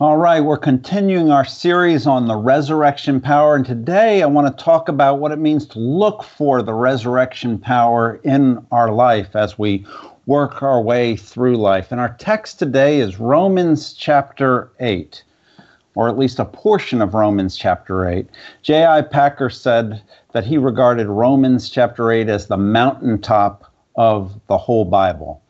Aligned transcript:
All 0.00 0.16
right, 0.16 0.40
we're 0.40 0.56
continuing 0.56 1.30
our 1.30 1.44
series 1.44 2.06
on 2.06 2.26
the 2.26 2.34
resurrection 2.34 3.20
power, 3.20 3.54
and 3.54 3.66
today 3.66 4.22
I 4.22 4.26
want 4.26 4.46
to 4.46 4.64
talk 4.64 4.88
about 4.88 5.18
what 5.18 5.30
it 5.30 5.38
means 5.38 5.66
to 5.66 5.78
look 5.78 6.22
for 6.22 6.62
the 6.62 6.72
resurrection 6.72 7.58
power 7.58 8.18
in 8.24 8.66
our 8.72 8.90
life 8.90 9.36
as 9.36 9.58
we 9.58 9.84
work 10.24 10.62
our 10.62 10.80
way 10.80 11.16
through 11.16 11.58
life. 11.58 11.92
And 11.92 12.00
our 12.00 12.16
text 12.18 12.58
today 12.58 13.00
is 13.00 13.20
Romans 13.20 13.92
chapter 13.92 14.72
8, 14.80 15.22
or 15.94 16.08
at 16.08 16.16
least 16.16 16.38
a 16.38 16.46
portion 16.46 17.02
of 17.02 17.12
Romans 17.12 17.58
chapter 17.58 18.08
8. 18.08 18.26
J.I. 18.62 19.02
Packer 19.02 19.50
said 19.50 20.00
that 20.32 20.46
he 20.46 20.56
regarded 20.56 21.08
Romans 21.08 21.68
chapter 21.68 22.10
8 22.10 22.30
as 22.30 22.46
the 22.46 22.56
mountaintop 22.56 23.70
of 23.96 24.40
the 24.46 24.56
whole 24.56 24.86
Bible. 24.86 25.42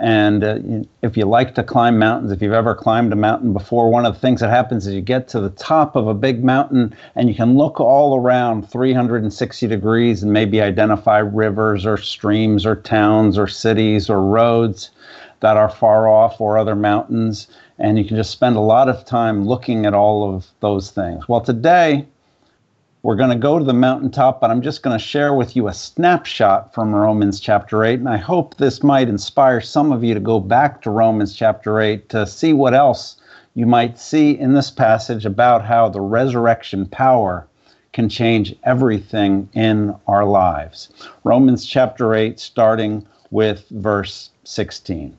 And 0.00 0.44
uh, 0.44 0.58
if 1.02 1.16
you 1.16 1.24
like 1.24 1.54
to 1.56 1.62
climb 1.62 1.98
mountains, 1.98 2.30
if 2.30 2.40
you've 2.40 2.52
ever 2.52 2.74
climbed 2.74 3.12
a 3.12 3.16
mountain 3.16 3.52
before, 3.52 3.90
one 3.90 4.06
of 4.06 4.14
the 4.14 4.20
things 4.20 4.40
that 4.40 4.50
happens 4.50 4.86
is 4.86 4.94
you 4.94 5.00
get 5.00 5.28
to 5.28 5.40
the 5.40 5.50
top 5.50 5.96
of 5.96 6.06
a 6.06 6.14
big 6.14 6.44
mountain 6.44 6.94
and 7.16 7.28
you 7.28 7.34
can 7.34 7.56
look 7.56 7.80
all 7.80 8.16
around 8.16 8.70
360 8.70 9.66
degrees 9.66 10.22
and 10.22 10.32
maybe 10.32 10.60
identify 10.60 11.18
rivers 11.18 11.84
or 11.84 11.96
streams 11.96 12.64
or 12.64 12.76
towns 12.76 13.36
or 13.36 13.48
cities 13.48 14.08
or 14.08 14.22
roads 14.22 14.90
that 15.40 15.56
are 15.56 15.70
far 15.70 16.08
off 16.08 16.40
or 16.40 16.58
other 16.58 16.76
mountains. 16.76 17.48
And 17.78 17.98
you 17.98 18.04
can 18.04 18.16
just 18.16 18.30
spend 18.30 18.56
a 18.56 18.60
lot 18.60 18.88
of 18.88 19.04
time 19.04 19.46
looking 19.46 19.86
at 19.86 19.94
all 19.94 20.34
of 20.34 20.46
those 20.60 20.90
things. 20.90 21.28
Well, 21.28 21.40
today, 21.40 22.06
we're 23.08 23.16
going 23.16 23.30
to 23.30 23.36
go 23.36 23.58
to 23.58 23.64
the 23.64 23.72
mountaintop, 23.72 24.38
but 24.38 24.50
I'm 24.50 24.60
just 24.60 24.82
going 24.82 24.94
to 24.94 25.02
share 25.02 25.32
with 25.32 25.56
you 25.56 25.68
a 25.68 25.72
snapshot 25.72 26.74
from 26.74 26.94
Romans 26.94 27.40
chapter 27.40 27.82
8. 27.82 28.00
And 28.00 28.08
I 28.10 28.18
hope 28.18 28.58
this 28.58 28.82
might 28.82 29.08
inspire 29.08 29.62
some 29.62 29.92
of 29.92 30.04
you 30.04 30.12
to 30.12 30.20
go 30.20 30.38
back 30.38 30.82
to 30.82 30.90
Romans 30.90 31.34
chapter 31.34 31.80
8 31.80 32.10
to 32.10 32.26
see 32.26 32.52
what 32.52 32.74
else 32.74 33.16
you 33.54 33.64
might 33.64 33.98
see 33.98 34.32
in 34.38 34.52
this 34.52 34.70
passage 34.70 35.24
about 35.24 35.64
how 35.64 35.88
the 35.88 36.02
resurrection 36.02 36.84
power 36.84 37.48
can 37.94 38.10
change 38.10 38.54
everything 38.64 39.48
in 39.54 39.96
our 40.06 40.26
lives. 40.26 40.90
Romans 41.24 41.64
chapter 41.64 42.14
8, 42.14 42.38
starting 42.38 43.06
with 43.30 43.64
verse 43.70 44.28
16, 44.44 45.16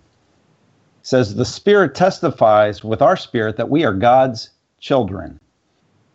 says, 1.02 1.34
The 1.34 1.44
Spirit 1.44 1.96
testifies 1.96 2.84
with 2.84 3.02
our 3.02 3.18
spirit 3.18 3.58
that 3.58 3.72
we 3.72 3.84
are 3.84 3.94
God's 3.94 4.52
children. 4.80 5.40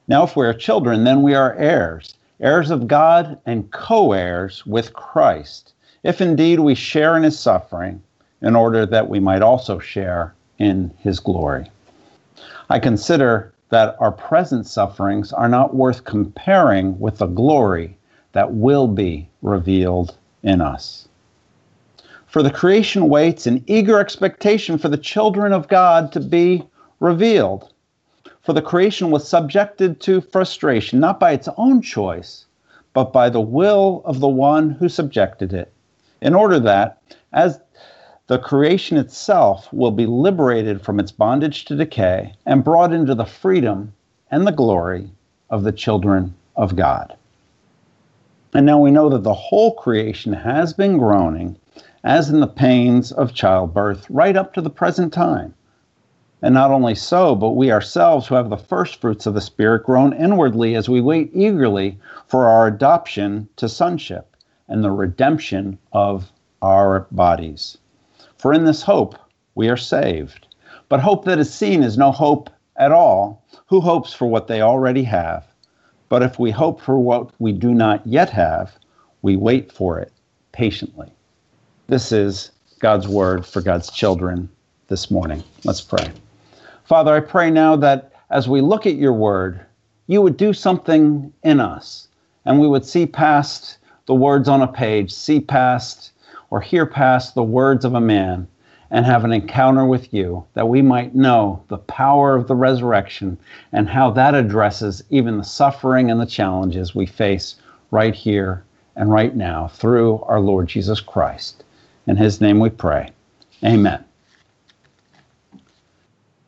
Now, 0.06 0.24
if 0.24 0.36
we 0.36 0.46
are 0.46 0.52
children, 0.52 1.04
then 1.04 1.22
we 1.22 1.34
are 1.34 1.54
heirs, 1.54 2.14
heirs 2.40 2.70
of 2.70 2.86
God 2.86 3.38
and 3.46 3.70
co 3.70 4.12
heirs 4.12 4.66
with 4.66 4.92
Christ, 4.92 5.72
if 6.02 6.20
indeed 6.20 6.60
we 6.60 6.74
share 6.74 7.16
in 7.16 7.22
his 7.22 7.38
suffering, 7.38 8.02
in 8.42 8.54
order 8.54 8.84
that 8.84 9.08
we 9.08 9.18
might 9.18 9.40
also 9.40 9.78
share 9.78 10.34
in 10.58 10.92
his 10.98 11.20
glory. 11.20 11.70
I 12.68 12.78
consider 12.78 13.52
that 13.70 13.96
our 13.98 14.12
present 14.12 14.66
sufferings 14.66 15.32
are 15.32 15.48
not 15.48 15.74
worth 15.74 16.04
comparing 16.04 16.98
with 17.00 17.18
the 17.18 17.26
glory 17.26 17.96
that 18.32 18.52
will 18.52 18.86
be 18.86 19.28
revealed 19.42 20.16
in 20.42 20.60
us. 20.60 21.08
For 22.26 22.42
the 22.42 22.50
creation 22.50 23.08
waits 23.08 23.46
in 23.46 23.64
eager 23.66 23.98
expectation 23.98 24.76
for 24.76 24.88
the 24.88 24.98
children 24.98 25.52
of 25.52 25.68
God 25.68 26.12
to 26.12 26.20
be 26.20 26.64
revealed. 27.00 27.72
For 28.44 28.52
the 28.52 28.60
creation 28.60 29.10
was 29.10 29.26
subjected 29.26 30.00
to 30.02 30.20
frustration, 30.20 31.00
not 31.00 31.18
by 31.18 31.32
its 31.32 31.48
own 31.56 31.80
choice, 31.80 32.44
but 32.92 33.10
by 33.10 33.30
the 33.30 33.40
will 33.40 34.02
of 34.04 34.20
the 34.20 34.28
one 34.28 34.68
who 34.68 34.90
subjected 34.90 35.54
it, 35.54 35.72
in 36.20 36.34
order 36.34 36.60
that, 36.60 37.00
as 37.32 37.58
the 38.26 38.38
creation 38.38 38.98
itself 38.98 39.72
will 39.72 39.90
be 39.90 40.04
liberated 40.04 40.82
from 40.82 41.00
its 41.00 41.10
bondage 41.10 41.64
to 41.64 41.74
decay 41.74 42.34
and 42.44 42.62
brought 42.62 42.92
into 42.92 43.14
the 43.14 43.24
freedom 43.24 43.94
and 44.30 44.46
the 44.46 44.52
glory 44.52 45.10
of 45.48 45.64
the 45.64 45.72
children 45.72 46.34
of 46.54 46.76
God. 46.76 47.16
And 48.52 48.66
now 48.66 48.78
we 48.78 48.90
know 48.90 49.08
that 49.08 49.22
the 49.22 49.32
whole 49.32 49.74
creation 49.74 50.34
has 50.34 50.74
been 50.74 50.98
groaning 50.98 51.56
as 52.04 52.28
in 52.28 52.40
the 52.40 52.46
pains 52.46 53.10
of 53.10 53.32
childbirth 53.32 54.06
right 54.10 54.36
up 54.36 54.52
to 54.52 54.60
the 54.60 54.68
present 54.68 55.14
time. 55.14 55.54
And 56.44 56.52
not 56.52 56.70
only 56.70 56.94
so, 56.94 57.34
but 57.34 57.52
we 57.52 57.72
ourselves 57.72 58.26
who 58.26 58.34
have 58.34 58.50
the 58.50 58.58
first 58.58 59.00
fruits 59.00 59.24
of 59.24 59.32
the 59.32 59.40
Spirit 59.40 59.84
groan 59.84 60.12
inwardly 60.12 60.74
as 60.74 60.90
we 60.90 61.00
wait 61.00 61.30
eagerly 61.32 61.98
for 62.28 62.44
our 62.44 62.66
adoption 62.66 63.48
to 63.56 63.66
sonship 63.66 64.36
and 64.68 64.84
the 64.84 64.90
redemption 64.90 65.78
of 65.94 66.30
our 66.60 67.06
bodies. 67.12 67.78
For 68.36 68.52
in 68.52 68.66
this 68.66 68.82
hope 68.82 69.14
we 69.54 69.70
are 69.70 69.78
saved. 69.78 70.46
But 70.90 71.00
hope 71.00 71.24
that 71.24 71.38
is 71.38 71.50
seen 71.50 71.82
is 71.82 71.96
no 71.96 72.12
hope 72.12 72.50
at 72.76 72.92
all. 72.92 73.42
Who 73.68 73.80
hopes 73.80 74.12
for 74.12 74.26
what 74.26 74.46
they 74.46 74.60
already 74.60 75.04
have? 75.04 75.46
But 76.10 76.22
if 76.22 76.38
we 76.38 76.50
hope 76.50 76.78
for 76.78 76.98
what 76.98 77.30
we 77.38 77.52
do 77.52 77.72
not 77.72 78.06
yet 78.06 78.28
have, 78.28 78.76
we 79.22 79.36
wait 79.36 79.72
for 79.72 79.98
it 79.98 80.12
patiently. 80.52 81.10
This 81.86 82.12
is 82.12 82.50
God's 82.80 83.08
word 83.08 83.46
for 83.46 83.62
God's 83.62 83.90
children 83.90 84.50
this 84.88 85.10
morning. 85.10 85.42
Let's 85.64 85.80
pray. 85.80 86.12
Father, 86.84 87.14
I 87.14 87.20
pray 87.20 87.50
now 87.50 87.76
that 87.76 88.12
as 88.28 88.48
we 88.48 88.60
look 88.60 88.86
at 88.86 88.96
your 88.96 89.14
word, 89.14 89.60
you 90.06 90.20
would 90.20 90.36
do 90.36 90.52
something 90.52 91.32
in 91.42 91.58
us 91.58 92.08
and 92.44 92.60
we 92.60 92.68
would 92.68 92.84
see 92.84 93.06
past 93.06 93.78
the 94.06 94.14
words 94.14 94.48
on 94.48 94.60
a 94.60 94.68
page, 94.68 95.10
see 95.10 95.40
past 95.40 96.12
or 96.50 96.60
hear 96.60 96.84
past 96.84 97.34
the 97.34 97.42
words 97.42 97.86
of 97.86 97.94
a 97.94 98.00
man 98.00 98.46
and 98.90 99.06
have 99.06 99.24
an 99.24 99.32
encounter 99.32 99.86
with 99.86 100.12
you, 100.12 100.44
that 100.52 100.68
we 100.68 100.82
might 100.82 101.14
know 101.14 101.64
the 101.68 101.78
power 101.78 102.36
of 102.36 102.48
the 102.48 102.54
resurrection 102.54 103.38
and 103.72 103.88
how 103.88 104.10
that 104.10 104.34
addresses 104.34 105.02
even 105.08 105.38
the 105.38 105.44
suffering 105.44 106.10
and 106.10 106.20
the 106.20 106.26
challenges 106.26 106.94
we 106.94 107.06
face 107.06 107.56
right 107.90 108.14
here 108.14 108.62
and 108.94 109.10
right 109.10 109.34
now 109.34 109.68
through 109.68 110.20
our 110.24 110.38
Lord 110.38 110.68
Jesus 110.68 111.00
Christ. 111.00 111.64
In 112.06 112.16
his 112.16 112.42
name 112.42 112.60
we 112.60 112.68
pray. 112.68 113.10
Amen. 113.64 114.04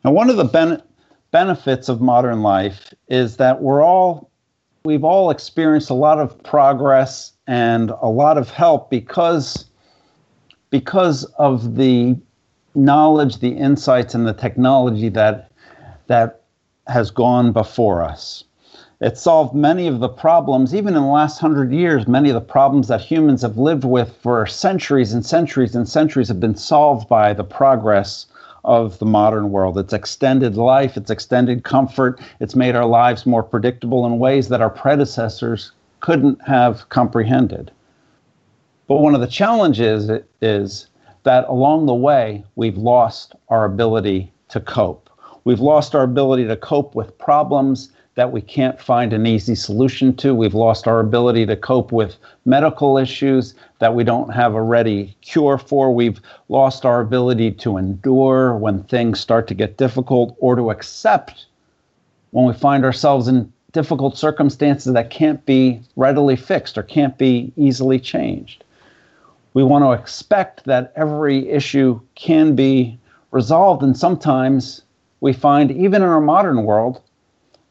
Now, 0.07 0.13
one 0.13 0.29
of 0.29 0.37
the 0.37 0.45
ben- 0.45 0.81
benefits 1.31 1.89
of 1.89 1.99
modern 1.99 2.41
life 2.41 2.93
is 3.09 3.35
that 3.35 3.61
we're 3.61 3.83
all 3.83 4.31
we've 4.85 5.03
all 5.03 5.31
experienced 5.31 5.89
a 5.89 5.95
lot 5.95 6.17
of 6.17 6.41
progress 6.43 7.33
and 7.45 7.91
a 8.01 8.07
lot 8.07 8.37
of 8.37 8.49
help 8.49 8.89
because 8.89 9.65
because 10.69 11.25
of 11.39 11.75
the 11.75 12.15
knowledge, 12.73 13.39
the 13.39 13.49
insights, 13.49 14.15
and 14.15 14.25
the 14.25 14.31
technology 14.31 15.09
that 15.09 15.51
that 16.07 16.43
has 16.87 17.11
gone 17.11 17.51
before 17.51 18.01
us. 18.01 18.45
It 19.01 19.17
solved 19.17 19.53
many 19.53 19.87
of 19.87 19.99
the 19.99 20.07
problems, 20.07 20.73
even 20.73 20.95
in 20.95 21.01
the 21.01 21.09
last 21.09 21.37
hundred 21.37 21.73
years, 21.73 22.07
many 22.07 22.29
of 22.29 22.33
the 22.33 22.39
problems 22.39 22.87
that 22.87 23.01
humans 23.01 23.41
have 23.41 23.57
lived 23.57 23.83
with 23.83 24.15
for 24.21 24.45
centuries 24.45 25.11
and 25.11 25.25
centuries 25.25 25.75
and 25.75 25.85
centuries 25.85 26.29
have 26.29 26.39
been 26.39 26.55
solved 26.55 27.09
by 27.09 27.33
the 27.33 27.43
progress 27.43 28.25
of 28.67 28.99
the 28.99 29.05
modern 29.05 29.49
world. 29.49 29.77
It's 29.77 29.93
extended 29.93 30.57
life, 30.57 30.97
it's 30.97 31.09
extended 31.09 31.63
comfort, 31.63 32.19
it's 32.39 32.55
made 32.55 32.75
our 32.75 32.85
lives 32.85 33.25
more 33.25 33.41
predictable 33.41 34.05
in 34.05 34.19
ways 34.19 34.49
that 34.49 34.61
our 34.61 34.69
predecessors 34.69 35.71
couldn't 36.01 36.39
have 36.45 36.87
comprehended. 36.89 37.71
But 38.87 38.97
one 38.97 39.15
of 39.15 39.21
the 39.21 39.27
challenges 39.27 40.11
is 40.41 40.87
that 41.23 41.47
along 41.47 41.85
the 41.85 41.95
way, 41.95 42.43
we've 42.55 42.77
lost 42.77 43.33
our 43.49 43.65
ability 43.65 44.31
to 44.49 44.59
cope. 44.59 45.09
We've 45.45 45.59
lost 45.61 45.95
our 45.95 46.03
ability 46.03 46.45
to 46.47 46.57
cope 46.57 46.93
with 46.93 47.17
problems 47.17 47.91
that 48.17 48.31
we 48.31 48.41
can't 48.41 48.81
find 48.81 49.13
an 49.13 49.27
easy 49.27 49.53
solution 49.53 50.15
to. 50.15 50.33
We've 50.33 50.55
lost 50.55 50.87
our 50.87 50.99
ability 50.99 51.45
to 51.45 51.55
cope 51.55 51.91
with 51.91 52.15
medical 52.45 52.97
issues 52.97 53.53
that 53.77 53.93
we 53.93 54.03
don't 54.03 54.33
have 54.33 54.55
a 54.55 54.61
ready 54.61 55.15
cure 55.21 55.59
for. 55.59 55.93
We've 55.93 56.19
lost 56.49 56.83
our 56.83 56.99
ability 56.99 57.51
to 57.51 57.77
endure 57.77 58.55
when 58.55 58.83
things 58.85 59.19
start 59.19 59.47
to 59.49 59.53
get 59.53 59.77
difficult 59.77 60.35
or 60.39 60.55
to 60.55 60.71
accept 60.71 61.45
when 62.31 62.45
we 62.45 62.53
find 62.53 62.83
ourselves 62.83 63.27
in 63.27 63.53
difficult 63.71 64.17
circumstances 64.17 64.93
that 64.93 65.11
can't 65.11 65.45
be 65.45 65.79
readily 65.95 66.35
fixed 66.35 66.75
or 66.75 66.81
can't 66.81 67.19
be 67.19 67.53
easily 67.55 67.99
changed. 67.99 68.63
We 69.53 69.63
want 69.63 69.83
to 69.83 69.91
expect 69.91 70.63
that 70.63 70.91
every 70.95 71.47
issue 71.49 72.01
can 72.15 72.55
be 72.55 72.97
resolved, 73.29 73.83
and 73.83 73.95
sometimes 73.95 74.81
we 75.19 75.33
find, 75.33 75.69
even 75.69 76.01
in 76.01 76.09
our 76.09 76.19
modern 76.19 76.63
world, 76.63 76.99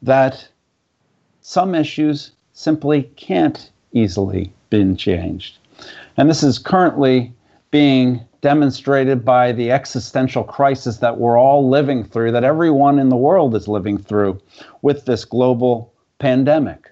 that 0.02 0.48
some 1.40 1.74
issues 1.74 2.32
simply 2.52 3.04
can't 3.16 3.70
easily 3.92 4.52
be 4.70 4.94
changed. 4.94 5.58
And 6.16 6.28
this 6.28 6.42
is 6.42 6.58
currently 6.58 7.32
being 7.70 8.20
demonstrated 8.40 9.24
by 9.24 9.52
the 9.52 9.70
existential 9.70 10.44
crisis 10.44 10.98
that 10.98 11.18
we're 11.18 11.38
all 11.38 11.68
living 11.68 12.04
through, 12.04 12.32
that 12.32 12.44
everyone 12.44 12.98
in 12.98 13.08
the 13.08 13.16
world 13.16 13.54
is 13.54 13.68
living 13.68 13.98
through 13.98 14.40
with 14.82 15.04
this 15.04 15.24
global 15.24 15.92
pandemic. 16.18 16.90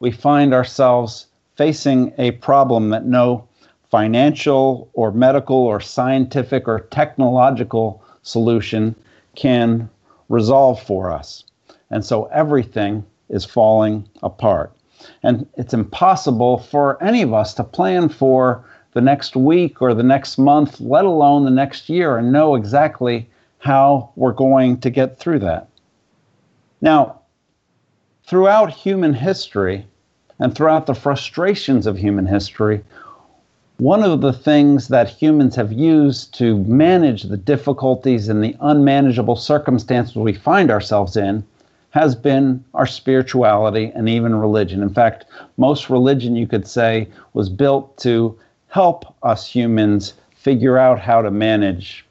We 0.00 0.10
find 0.10 0.52
ourselves 0.52 1.26
facing 1.56 2.12
a 2.18 2.32
problem 2.32 2.90
that 2.90 3.06
no 3.06 3.48
financial 3.90 4.90
or 4.92 5.12
medical 5.12 5.56
or 5.56 5.80
scientific 5.80 6.68
or 6.68 6.80
technological 6.90 8.02
solution 8.22 8.94
can 9.36 9.88
resolve 10.28 10.82
for 10.82 11.10
us. 11.10 11.44
And 11.90 12.04
so 12.04 12.24
everything 12.26 13.04
is 13.28 13.44
falling 13.44 14.08
apart. 14.22 14.72
And 15.22 15.46
it's 15.56 15.74
impossible 15.74 16.58
for 16.58 17.02
any 17.02 17.22
of 17.22 17.32
us 17.32 17.54
to 17.54 17.64
plan 17.64 18.08
for 18.08 18.64
the 18.92 19.00
next 19.00 19.36
week 19.36 19.82
or 19.82 19.94
the 19.94 20.02
next 20.02 20.38
month, 20.38 20.80
let 20.80 21.04
alone 21.04 21.44
the 21.44 21.50
next 21.50 21.88
year, 21.88 22.16
and 22.16 22.32
know 22.32 22.54
exactly 22.54 23.28
how 23.58 24.10
we're 24.16 24.32
going 24.32 24.80
to 24.80 24.90
get 24.90 25.18
through 25.18 25.40
that. 25.40 25.68
Now, 26.80 27.20
throughout 28.24 28.70
human 28.70 29.14
history 29.14 29.86
and 30.38 30.54
throughout 30.54 30.86
the 30.86 30.94
frustrations 30.94 31.86
of 31.86 31.98
human 31.98 32.26
history, 32.26 32.82
one 33.78 34.02
of 34.02 34.22
the 34.22 34.32
things 34.32 34.88
that 34.88 35.08
humans 35.08 35.54
have 35.56 35.72
used 35.72 36.32
to 36.38 36.58
manage 36.64 37.24
the 37.24 37.36
difficulties 37.36 38.28
and 38.28 38.42
the 38.42 38.56
unmanageable 38.60 39.36
circumstances 39.36 40.16
we 40.16 40.32
find 40.32 40.70
ourselves 40.70 41.16
in 41.16 41.44
has 41.90 42.14
been 42.14 42.64
our 42.74 42.86
spirituality 42.86 43.92
and 43.94 44.08
even 44.08 44.34
religion. 44.34 44.82
In 44.82 44.92
fact, 44.92 45.24
most 45.56 45.88
religion, 45.88 46.36
you 46.36 46.46
could 46.46 46.66
say, 46.66 47.08
was 47.32 47.48
built 47.48 47.96
to 47.98 48.38
help 48.68 49.14
us 49.22 49.46
humans 49.46 50.14
figure 50.34 50.78
out 50.78 51.00
how 51.00 51.22
to 51.22 51.30
manage 51.30 52.04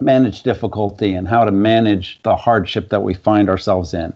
manage 0.00 0.42
difficulty 0.42 1.14
and 1.14 1.28
how 1.28 1.44
to 1.44 1.52
manage 1.52 2.20
the 2.24 2.36
hardship 2.36 2.88
that 2.90 3.02
we 3.02 3.14
find 3.14 3.48
ourselves 3.48 3.94
in. 3.94 4.12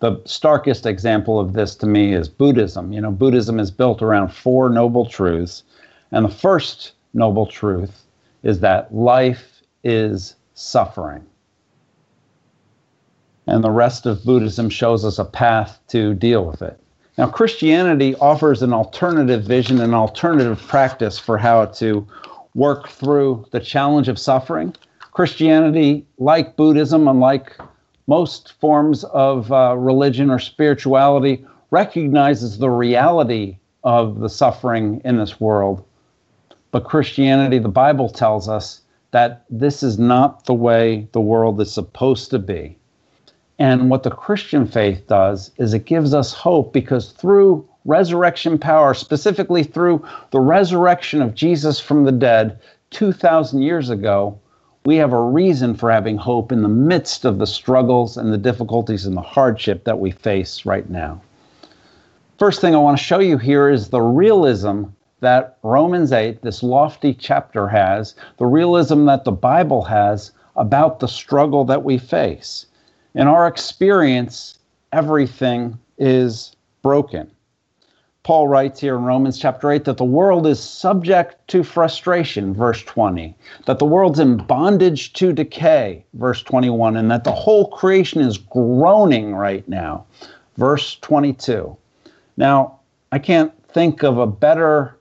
The 0.00 0.20
starkest 0.24 0.86
example 0.86 1.38
of 1.38 1.52
this 1.52 1.76
to 1.76 1.86
me 1.86 2.14
is 2.14 2.28
Buddhism. 2.28 2.92
You 2.92 3.02
know, 3.02 3.10
Buddhism 3.10 3.60
is 3.60 3.70
built 3.70 4.00
around 4.00 4.32
four 4.32 4.70
noble 4.70 5.04
truths. 5.04 5.62
And 6.10 6.24
the 6.24 6.30
first 6.30 6.92
noble 7.12 7.46
truth 7.46 8.04
is 8.42 8.60
that 8.60 8.94
life 8.94 9.62
is 9.84 10.36
suffering. 10.54 11.24
And 13.50 13.64
the 13.64 13.70
rest 13.70 14.06
of 14.06 14.24
Buddhism 14.24 14.70
shows 14.70 15.04
us 15.04 15.18
a 15.18 15.24
path 15.24 15.80
to 15.88 16.14
deal 16.14 16.44
with 16.44 16.62
it. 16.62 16.78
Now, 17.18 17.28
Christianity 17.28 18.14
offers 18.14 18.62
an 18.62 18.72
alternative 18.72 19.42
vision, 19.42 19.80
an 19.80 19.92
alternative 19.92 20.62
practice 20.68 21.18
for 21.18 21.36
how 21.36 21.64
to 21.66 22.06
work 22.54 22.88
through 22.88 23.44
the 23.50 23.58
challenge 23.58 24.06
of 24.06 24.20
suffering. 24.20 24.74
Christianity, 25.10 26.06
like 26.18 26.54
Buddhism, 26.54 27.08
unlike 27.08 27.58
most 28.06 28.52
forms 28.60 29.02
of 29.04 29.50
uh, 29.50 29.76
religion 29.76 30.30
or 30.30 30.38
spirituality, 30.38 31.44
recognizes 31.72 32.58
the 32.58 32.70
reality 32.70 33.58
of 33.82 34.20
the 34.20 34.28
suffering 34.28 35.02
in 35.04 35.18
this 35.18 35.40
world. 35.40 35.84
But 36.70 36.84
Christianity, 36.84 37.58
the 37.58 37.68
Bible 37.68 38.08
tells 38.08 38.48
us 38.48 38.82
that 39.10 39.44
this 39.50 39.82
is 39.82 39.98
not 39.98 40.44
the 40.44 40.54
way 40.54 41.08
the 41.12 41.20
world 41.20 41.60
is 41.60 41.72
supposed 41.72 42.30
to 42.30 42.38
be. 42.38 42.76
And 43.60 43.90
what 43.90 44.04
the 44.04 44.10
Christian 44.10 44.66
faith 44.66 45.06
does 45.06 45.50
is 45.58 45.74
it 45.74 45.84
gives 45.84 46.14
us 46.14 46.32
hope 46.32 46.72
because 46.72 47.12
through 47.12 47.68
resurrection 47.84 48.58
power, 48.58 48.94
specifically 48.94 49.64
through 49.64 50.02
the 50.30 50.40
resurrection 50.40 51.20
of 51.20 51.34
Jesus 51.34 51.78
from 51.78 52.04
the 52.04 52.12
dead 52.12 52.58
2,000 52.88 53.60
years 53.60 53.90
ago, 53.90 54.38
we 54.86 54.96
have 54.96 55.12
a 55.12 55.22
reason 55.22 55.74
for 55.74 55.90
having 55.90 56.16
hope 56.16 56.52
in 56.52 56.62
the 56.62 56.68
midst 56.68 57.26
of 57.26 57.38
the 57.38 57.46
struggles 57.46 58.16
and 58.16 58.32
the 58.32 58.38
difficulties 58.38 59.04
and 59.04 59.14
the 59.14 59.20
hardship 59.20 59.84
that 59.84 60.00
we 60.00 60.10
face 60.10 60.64
right 60.64 60.88
now. 60.88 61.20
First 62.38 62.62
thing 62.62 62.74
I 62.74 62.78
want 62.78 62.96
to 62.96 63.04
show 63.04 63.20
you 63.20 63.36
here 63.36 63.68
is 63.68 63.90
the 63.90 64.00
realism 64.00 64.84
that 65.20 65.58
Romans 65.62 66.12
8, 66.12 66.40
this 66.40 66.62
lofty 66.62 67.12
chapter, 67.12 67.68
has, 67.68 68.14
the 68.38 68.46
realism 68.46 69.04
that 69.04 69.24
the 69.24 69.32
Bible 69.32 69.82
has 69.82 70.32
about 70.56 71.00
the 71.00 71.08
struggle 71.08 71.66
that 71.66 71.84
we 71.84 71.98
face. 71.98 72.64
In 73.14 73.26
our 73.26 73.46
experience, 73.46 74.58
everything 74.92 75.78
is 75.98 76.54
broken. 76.82 77.30
Paul 78.22 78.48
writes 78.48 78.78
here 78.78 78.96
in 78.96 79.04
Romans 79.04 79.38
chapter 79.38 79.70
8 79.70 79.84
that 79.84 79.96
the 79.96 80.04
world 80.04 80.46
is 80.46 80.62
subject 80.62 81.48
to 81.48 81.64
frustration, 81.64 82.54
verse 82.54 82.82
20, 82.82 83.34
that 83.66 83.78
the 83.78 83.86
world's 83.86 84.18
in 84.18 84.36
bondage 84.36 85.12
to 85.14 85.32
decay, 85.32 86.04
verse 86.14 86.42
21, 86.42 86.96
and 86.96 87.10
that 87.10 87.24
the 87.24 87.32
whole 87.32 87.68
creation 87.68 88.20
is 88.20 88.36
groaning 88.38 89.34
right 89.34 89.66
now, 89.68 90.04
verse 90.58 90.96
22. 91.00 91.76
Now, 92.36 92.78
I 93.10 93.18
can't 93.18 93.52
think 93.68 94.04
of 94.04 94.18
a 94.18 94.26
better 94.26 94.96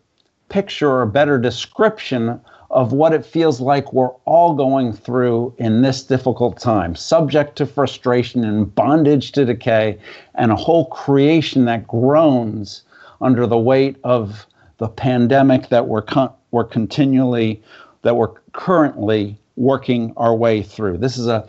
picture 0.47 0.89
or 0.89 1.01
a 1.01 1.07
better 1.07 1.37
description 1.37 2.39
of 2.71 2.93
what 2.93 3.13
it 3.13 3.25
feels 3.25 3.59
like 3.59 3.91
we're 3.93 4.13
all 4.25 4.53
going 4.53 4.93
through 4.93 5.53
in 5.57 5.81
this 5.81 6.03
difficult 6.03 6.59
time, 6.59 6.95
subject 6.95 7.55
to 7.55 7.65
frustration 7.65 8.43
and 8.43 8.73
bondage 8.75 9.31
to 9.31 9.45
decay, 9.45 9.97
and 10.35 10.51
a 10.51 10.55
whole 10.55 10.85
creation 10.85 11.65
that 11.65 11.87
groans 11.87 12.83
under 13.21 13.47
the 13.47 13.57
weight 13.57 13.97
of 14.03 14.45
the 14.77 14.87
pandemic 14.87 15.69
that 15.69 15.87
we're 15.87 16.01
con- 16.01 16.31
we're 16.51 16.63
continually 16.63 17.61
that 18.01 18.15
we're 18.15 18.33
currently 18.53 19.37
working 19.55 20.13
our 20.15 20.33
way 20.33 20.63
through. 20.63 20.97
This 20.97 21.17
is 21.17 21.27
a 21.27 21.47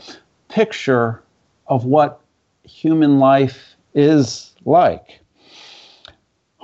picture 0.49 1.23
of 1.69 1.85
what 1.85 2.21
human 2.65 3.19
life 3.19 3.77
is 3.95 4.53
like. 4.65 5.20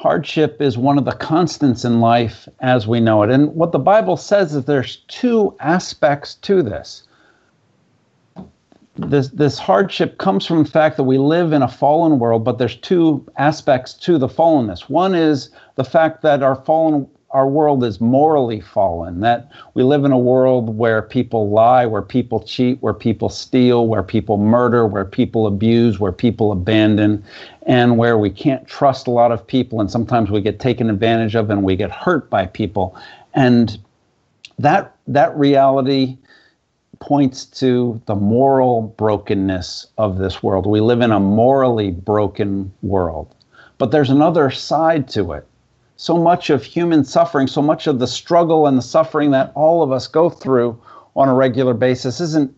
Hardship 0.06 0.62
is 0.62 0.78
one 0.78 0.98
of 0.98 1.04
the 1.04 1.10
constants 1.10 1.84
in 1.84 1.98
life 1.98 2.48
as 2.60 2.86
we 2.86 3.00
know 3.00 3.24
it. 3.24 3.30
And 3.30 3.52
what 3.56 3.72
the 3.72 3.80
Bible 3.80 4.16
says 4.16 4.54
is 4.54 4.64
there's 4.64 4.98
two 5.08 5.56
aspects 5.58 6.36
to 6.36 6.62
this 6.62 7.02
this 8.94 9.30
this 9.30 9.58
hardship 9.58 10.18
comes 10.18 10.46
from 10.46 10.62
the 10.62 10.70
fact 10.70 10.96
that 10.96 11.02
we 11.02 11.18
live 11.18 11.52
in 11.52 11.60
a 11.60 11.66
fallen 11.66 12.20
world, 12.20 12.44
but 12.44 12.56
there's 12.56 12.76
two 12.76 13.26
aspects 13.36 13.94
to 13.94 14.16
the 14.16 14.28
fallenness. 14.28 14.88
One 14.88 15.16
is 15.16 15.50
the 15.74 15.82
fact 15.82 16.22
that 16.22 16.40
our 16.40 16.54
fallen 16.54 17.08
our 17.30 17.48
world 17.48 17.84
is 17.84 18.00
morally 18.00 18.60
fallen, 18.60 19.20
that 19.20 19.50
we 19.74 19.82
live 19.82 20.04
in 20.04 20.12
a 20.12 20.18
world 20.18 20.76
where 20.76 21.02
people 21.02 21.50
lie, 21.50 21.84
where 21.84 22.02
people 22.02 22.40
cheat, 22.40 22.80
where 22.80 22.94
people 22.94 23.28
steal, 23.28 23.88
where 23.88 24.02
people 24.02 24.38
murder, 24.38 24.86
where 24.86 25.04
people 25.04 25.46
abuse, 25.46 25.98
where 25.98 26.12
people 26.12 26.52
abandon, 26.52 27.22
and 27.62 27.98
where 27.98 28.16
we 28.16 28.30
can't 28.30 28.66
trust 28.68 29.06
a 29.06 29.10
lot 29.10 29.32
of 29.32 29.46
people, 29.46 29.80
and 29.80 29.90
sometimes 29.90 30.30
we 30.30 30.40
get 30.40 30.60
taken 30.60 30.88
advantage 30.88 31.34
of 31.34 31.50
and 31.50 31.62
we 31.62 31.74
get 31.74 31.90
hurt 31.90 32.30
by 32.30 32.46
people. 32.46 32.96
And 33.34 33.78
that 34.58 34.94
that 35.08 35.36
reality 35.36 36.16
points 37.00 37.44
to 37.44 38.00
the 38.06 38.14
moral 38.14 38.94
brokenness 38.96 39.86
of 39.98 40.18
this 40.18 40.42
world. 40.42 40.66
We 40.66 40.80
live 40.80 41.00
in 41.00 41.10
a 41.10 41.20
morally 41.20 41.90
broken 41.90 42.72
world. 42.82 43.34
But 43.78 43.90
there's 43.90 44.08
another 44.08 44.50
side 44.50 45.08
to 45.10 45.32
it. 45.32 45.46
So 45.98 46.18
much 46.18 46.50
of 46.50 46.62
human 46.62 47.04
suffering, 47.04 47.46
so 47.46 47.62
much 47.62 47.86
of 47.86 47.98
the 47.98 48.06
struggle 48.06 48.66
and 48.66 48.76
the 48.76 48.82
suffering 48.82 49.30
that 49.30 49.50
all 49.54 49.82
of 49.82 49.92
us 49.92 50.06
go 50.06 50.28
through 50.28 50.78
on 51.16 51.28
a 51.28 51.34
regular 51.34 51.72
basis 51.72 52.20
isn't 52.20 52.54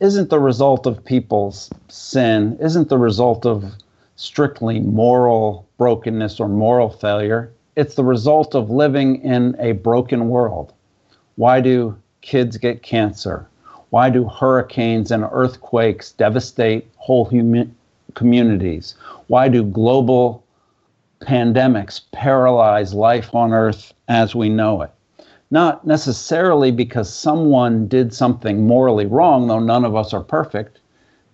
isn't 0.00 0.30
the 0.30 0.40
result 0.40 0.86
of 0.86 1.04
people's 1.04 1.70
sin, 1.88 2.56
isn't 2.58 2.88
the 2.88 2.96
result 2.96 3.44
of 3.44 3.74
strictly 4.16 4.80
moral 4.80 5.68
brokenness 5.76 6.40
or 6.40 6.48
moral 6.48 6.88
failure. 6.88 7.52
It's 7.76 7.96
the 7.96 8.04
result 8.04 8.54
of 8.54 8.70
living 8.70 9.16
in 9.22 9.56
a 9.58 9.72
broken 9.72 10.30
world. 10.30 10.72
Why 11.36 11.60
do 11.60 11.96
kids 12.22 12.56
get 12.56 12.82
cancer? 12.82 13.46
Why 13.90 14.08
do 14.08 14.24
hurricanes 14.26 15.10
and 15.10 15.26
earthquakes 15.30 16.12
devastate 16.12 16.88
whole 16.96 17.26
human 17.26 17.74
communities? 18.14 18.94
Why 19.26 19.48
do 19.48 19.64
global 19.64 20.42
pandemics 21.20 22.00
paralyze 22.12 22.94
life 22.94 23.34
on 23.34 23.52
Earth 23.52 23.92
as 24.08 24.34
we 24.34 24.48
know 24.48 24.82
it? 24.82 24.90
Not 25.50 25.86
necessarily 25.86 26.70
because 26.70 27.12
someone 27.12 27.88
did 27.88 28.14
something 28.14 28.66
morally 28.66 29.06
wrong, 29.06 29.48
though 29.48 29.58
none 29.58 29.84
of 29.84 29.96
us 29.96 30.12
are 30.12 30.22
perfect. 30.22 30.78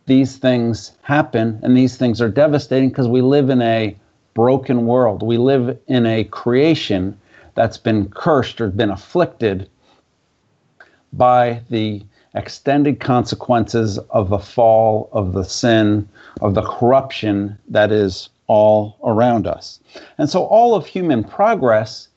These 0.06 0.36
things 0.38 0.92
happen 1.02 1.58
and 1.62 1.76
these 1.76 1.96
things 1.96 2.20
are 2.20 2.28
devastating 2.28 2.88
because 2.88 3.08
we 3.08 3.20
live 3.20 3.50
in 3.50 3.60
a 3.60 3.96
broken 4.34 4.86
world. 4.86 5.22
We 5.22 5.38
live 5.38 5.78
in 5.88 6.06
a 6.06 6.24
creation 6.24 7.18
that's 7.54 7.78
been 7.78 8.08
cursed 8.10 8.60
or 8.60 8.68
been 8.68 8.90
afflicted 8.90 9.68
by 11.12 11.62
the 11.70 12.02
extended 12.34 13.00
consequences 13.00 13.98
of 14.10 14.28
the 14.28 14.38
fall, 14.38 15.08
of 15.12 15.32
the 15.32 15.42
sin, 15.42 16.08
of 16.42 16.54
the 16.54 16.62
corruption 16.62 17.58
that 17.68 17.90
is 17.90 18.28
all 18.46 18.98
around 19.04 19.46
us. 19.46 19.80
And 20.18 20.30
so 20.30 20.44
all 20.44 20.74
of 20.74 20.86
human 20.86 21.24
progress 21.24 22.08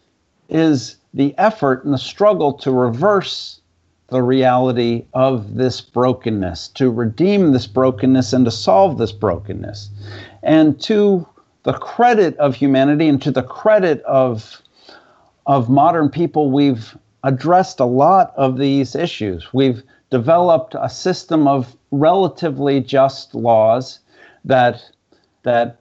is 0.50 0.98
the 1.14 1.36
effort 1.38 1.84
and 1.84 1.94
the 1.94 1.98
struggle 1.98 2.54
to 2.54 2.72
reverse 2.72 3.62
the 4.10 4.22
reality 4.22 5.06
of 5.14 5.56
this 5.56 5.82
brokenness, 5.82 6.68
to 6.70 6.90
redeem 6.90 7.52
this 7.52 7.68
brokenness 7.68 8.34
and 8.34 8.46
to 8.46 8.52
solve 8.52 8.98
this 8.98 9.12
brokenness. 9.12 9.90
And 10.42 10.80
to 10.82 11.28
the 11.64 11.74
credit 11.74 12.36
of 12.38 12.56
humanity 12.56 13.08
and 13.08 13.22
to 13.22 13.32
the 13.32 13.44
credit 13.44 14.02
of, 14.04 14.62
of 15.46 15.70
modern 15.70 16.10
people, 16.10 16.52
we've 16.52 16.98
addressed 17.24 17.80
a 17.80 17.86
lot 17.86 18.34
of 18.36 18.58
these 18.58 18.96
issues. 18.96 19.54
We've 19.54 19.84
developed 20.10 20.76
a 20.80 20.90
system 20.90 21.48
of 21.48 21.76
relatively 21.92 22.82
just 22.82 23.36
laws 23.36 24.00
that 24.46 24.82
that 25.44 25.79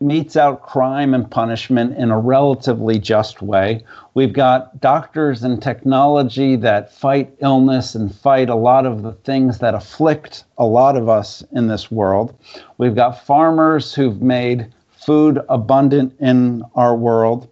metes 0.00 0.36
out 0.36 0.62
crime 0.62 1.14
and 1.14 1.30
punishment 1.30 1.96
in 1.96 2.10
a 2.10 2.18
relatively 2.18 2.98
just 2.98 3.40
way. 3.40 3.82
We've 4.14 4.32
got 4.32 4.80
doctors 4.80 5.42
and 5.42 5.62
technology 5.62 6.56
that 6.56 6.92
fight 6.92 7.34
illness 7.40 7.94
and 7.94 8.14
fight 8.14 8.48
a 8.48 8.54
lot 8.54 8.84
of 8.84 9.02
the 9.02 9.12
things 9.12 9.58
that 9.58 9.74
afflict 9.74 10.44
a 10.58 10.66
lot 10.66 10.96
of 10.96 11.08
us 11.08 11.42
in 11.52 11.68
this 11.68 11.90
world. 11.90 12.34
We've 12.78 12.94
got 12.94 13.24
farmers 13.24 13.94
who've 13.94 14.20
made 14.20 14.72
food 14.90 15.40
abundant 15.48 16.14
in 16.20 16.62
our 16.74 16.96
world. 16.96 17.48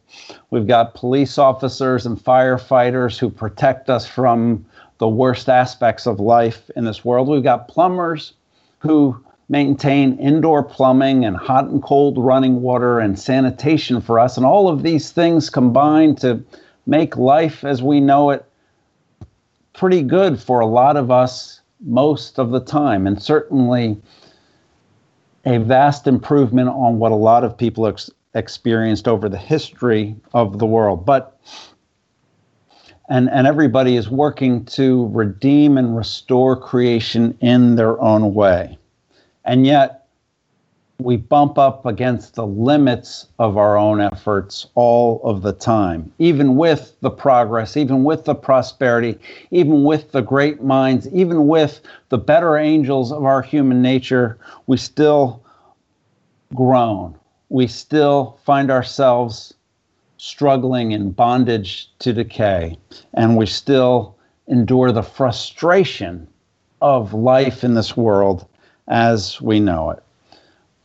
We've 0.51 0.67
got 0.67 0.95
police 0.95 1.39
officers 1.39 2.05
and 2.05 2.19
firefighters 2.19 3.19
who 3.19 3.31
protect 3.31 3.89
us 3.89 4.07
from 4.07 4.67
the 4.99 5.09
worst 5.09 5.49
aspects 5.49 6.07
of 6.07 6.21
life 6.21 6.71
in 6.77 6.85
this 6.85 7.05
world. 7.05 7.29
We've 7.29 7.43
got 7.43 7.69
plumbers 7.69 8.35
who 8.79 9.23
maintain 9.49 10.19
indoor 10.19 10.63
plumbing 10.63 11.25
and 11.25 11.37
hot 11.37 11.67
and 11.67 11.83
cold 11.83 12.17
running 12.19 12.63
water 12.63 12.99
and 12.99 13.19
sanitation 13.19 14.01
for 14.01 14.19
us. 14.19 14.37
And 14.37 14.47
all 14.47 14.69
of 14.69 14.83
these 14.83 15.11
things 15.11 15.51
combine 15.51 16.15
to 16.17 16.43
make 16.87 17.17
life 17.17 17.65
as 17.65 17.83
we 17.83 18.01
know 18.01 18.31
it 18.31 18.45
pretty 19.75 20.03
good 20.03 20.41
for 20.41 20.61
a 20.61 20.67
lot 20.67 20.97
of 20.97 21.11
us 21.11 21.61
most 21.81 22.39
of 22.39 22.51
the 22.51 22.61
time. 22.61 23.07
And 23.07 23.23
certainly 23.23 24.01
a 25.45 25.59
vast 25.59 26.07
improvement 26.07 26.69
on 26.71 26.99
what 26.99 27.13
a 27.13 27.17
lot 27.17 27.45
of 27.45 27.57
people 27.57 27.87
ex- 27.87 28.11
experienced 28.35 29.07
over 29.07 29.29
the 29.29 29.39
history 29.39 30.17
of 30.33 30.59
the 30.59 30.67
world. 30.67 31.05
But 31.05 31.39
and, 33.11 33.29
and 33.31 33.47
everybody 33.47 33.97
is 33.97 34.09
working 34.09 34.65
to 34.65 35.09
redeem 35.13 35.77
and 35.77 35.95
restore 35.95 36.57
creation 36.57 37.37
in 37.43 37.77
their 37.77 38.01
own 38.01 38.33
way. 38.33 38.79
And 39.45 39.67
yet, 39.67 40.05
we 40.99 41.17
bump 41.17 41.59
up 41.59 41.85
against 41.87 42.35
the 42.35 42.47
limits 42.47 43.27
of 43.39 43.57
our 43.57 43.77
own 43.77 44.01
efforts 44.01 44.69
all 44.75 45.21
of 45.25 45.43
the 45.43 45.53
time, 45.53 46.13
even 46.19 46.57
with 46.57 46.97
the 47.01 47.11
progress, 47.11 47.77
even 47.77 48.05
with 48.05 48.25
the 48.25 48.35
prosperity, 48.35 49.19
even 49.51 49.83
with 49.83 50.13
the 50.13 50.23
great 50.23 50.63
minds, 50.63 51.09
even 51.09 51.49
with 51.49 51.81
the 52.11 52.19
better 52.19 52.57
angels 52.57 53.11
of 53.11 53.25
our 53.25 53.43
human 53.43 53.83
nature, 53.83 54.39
we 54.67 54.77
still 54.77 55.43
groan. 56.55 57.17
We 57.49 57.67
still 57.67 58.39
find 58.45 58.71
ourselves 58.71 59.53
struggling 60.17 60.93
in 60.93 61.11
bondage 61.11 61.91
to 61.99 62.13
decay, 62.13 62.79
and 63.15 63.37
we 63.37 63.47
still 63.47 64.17
endure 64.47 64.93
the 64.93 65.03
frustration 65.03 66.29
of 66.81 67.13
life 67.13 67.65
in 67.65 67.75
this 67.75 67.97
world 67.97 68.47
as 68.89 69.41
we 69.41 69.61
know 69.61 69.91
it. 69.91 70.03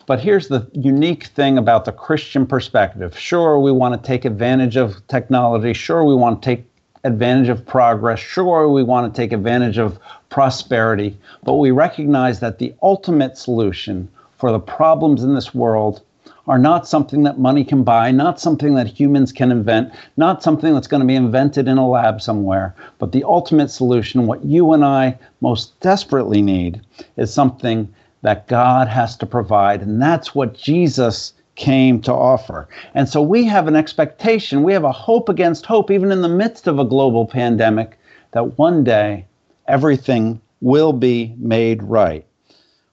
But 0.05 0.19
here's 0.19 0.47
the 0.47 0.67
unique 0.73 1.25
thing 1.25 1.57
about 1.57 1.85
the 1.85 1.91
Christian 1.91 2.47
perspective. 2.47 3.17
Sure, 3.17 3.59
we 3.59 3.71
want 3.71 4.01
to 4.01 4.07
take 4.07 4.25
advantage 4.25 4.75
of 4.75 5.05
technology. 5.07 5.73
Sure, 5.73 6.03
we 6.03 6.15
want 6.15 6.41
to 6.41 6.45
take 6.45 6.65
advantage 7.03 7.49
of 7.49 7.65
progress. 7.65 8.19
Sure, 8.19 8.67
we 8.69 8.81
want 8.81 9.13
to 9.13 9.21
take 9.21 9.31
advantage 9.31 9.77
of 9.77 9.99
prosperity. 10.29 11.17
But 11.43 11.55
we 11.55 11.71
recognize 11.71 12.39
that 12.39 12.57
the 12.57 12.73
ultimate 12.81 13.37
solution 13.37 14.09
for 14.37 14.51
the 14.51 14.59
problems 14.59 15.23
in 15.23 15.35
this 15.35 15.53
world 15.53 16.01
are 16.49 16.57
not 16.57 16.87
something 16.87 17.21
that 17.21 17.37
money 17.37 17.63
can 17.63 17.83
buy, 17.83 18.09
not 18.09 18.39
something 18.39 18.73
that 18.73 18.87
humans 18.87 19.31
can 19.31 19.51
invent, 19.51 19.93
not 20.17 20.41
something 20.41 20.73
that's 20.73 20.87
going 20.87 20.99
to 20.99 21.05
be 21.05 21.15
invented 21.15 21.67
in 21.67 21.77
a 21.77 21.87
lab 21.87 22.19
somewhere. 22.19 22.73
But 22.97 23.11
the 23.11 23.23
ultimate 23.23 23.69
solution, 23.69 24.25
what 24.25 24.43
you 24.43 24.73
and 24.73 24.83
I 24.83 25.17
most 25.41 25.79
desperately 25.79 26.41
need, 26.41 26.81
is 27.17 27.31
something 27.31 27.87
that 28.23 28.47
God 28.47 28.87
has 28.87 29.15
to 29.17 29.27
provide. 29.27 29.83
And 29.83 30.01
that's 30.01 30.33
what 30.33 30.57
Jesus 30.57 31.33
came 31.53 32.01
to 32.01 32.13
offer. 32.13 32.67
And 32.95 33.07
so 33.07 33.21
we 33.21 33.43
have 33.43 33.67
an 33.67 33.75
expectation, 33.75 34.63
we 34.63 34.73
have 34.73 34.85
a 34.85 34.91
hope 34.91 35.29
against 35.29 35.67
hope, 35.67 35.91
even 35.91 36.11
in 36.11 36.23
the 36.23 36.29
midst 36.29 36.65
of 36.65 36.79
a 36.79 36.83
global 36.83 37.27
pandemic, 37.27 37.99
that 38.31 38.57
one 38.57 38.83
day 38.83 39.27
everything 39.67 40.41
will 40.61 40.93
be 40.93 41.35
made 41.37 41.83
right. 41.83 42.25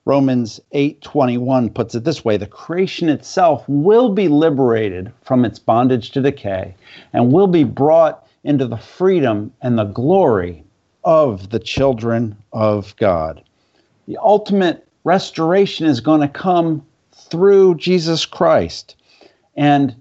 Romans 0.06 0.60
8:21 0.72 1.74
puts 1.74 1.96
it 1.96 2.04
this 2.04 2.24
way, 2.24 2.36
the 2.36 2.46
creation 2.46 3.08
itself 3.08 3.64
will 3.66 4.08
be 4.08 4.28
liberated 4.28 5.12
from 5.22 5.44
its 5.44 5.58
bondage 5.58 6.12
to 6.12 6.22
decay 6.22 6.76
and 7.12 7.32
will 7.32 7.48
be 7.48 7.64
brought 7.64 8.24
into 8.44 8.68
the 8.68 8.76
freedom 8.76 9.52
and 9.62 9.76
the 9.76 9.84
glory 9.84 10.62
of 11.04 11.50
the 11.50 11.58
children 11.58 12.36
of 12.52 12.94
God. 12.96 13.42
The 14.06 14.16
ultimate 14.18 14.86
restoration 15.02 15.86
is 15.86 15.98
going 16.00 16.20
to 16.20 16.28
come 16.28 16.86
through 17.12 17.74
Jesus 17.74 18.24
Christ. 18.24 18.94
And 19.56 19.96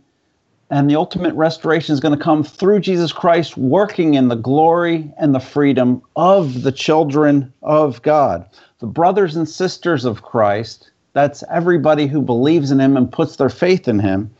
and 0.69 0.89
the 0.89 0.95
ultimate 0.95 1.34
restoration 1.36 1.93
is 1.93 2.00
going 2.00 2.17
to 2.17 2.24
come 2.24 2.43
through 2.43 2.79
Jesus 2.79 3.12
Christ 3.12 3.55
working 3.57 4.15
in 4.15 4.29
the 4.29 4.36
glory 4.36 5.12
and 5.17 5.34
the 5.34 5.39
freedom 5.39 6.01
of 6.15 6.63
the 6.63 6.72
children 6.72 7.53
of 7.62 8.01
God. 8.01 8.45
The 8.79 8.88
brothers 8.88 9.36
and 9.36 9.48
sisters 9.48 10.05
of 10.05 10.24
Christ, 10.24 10.89
that's 11.13 11.43
everybody 11.51 12.07
who 12.07 12.22
believes 12.22 12.72
in 12.72 12.79
him 12.79 12.98
and 12.98 13.12
puts 13.12 13.36
their 13.36 13.50
faith 13.50 13.88
in 13.88 14.00
him, 14.00 14.31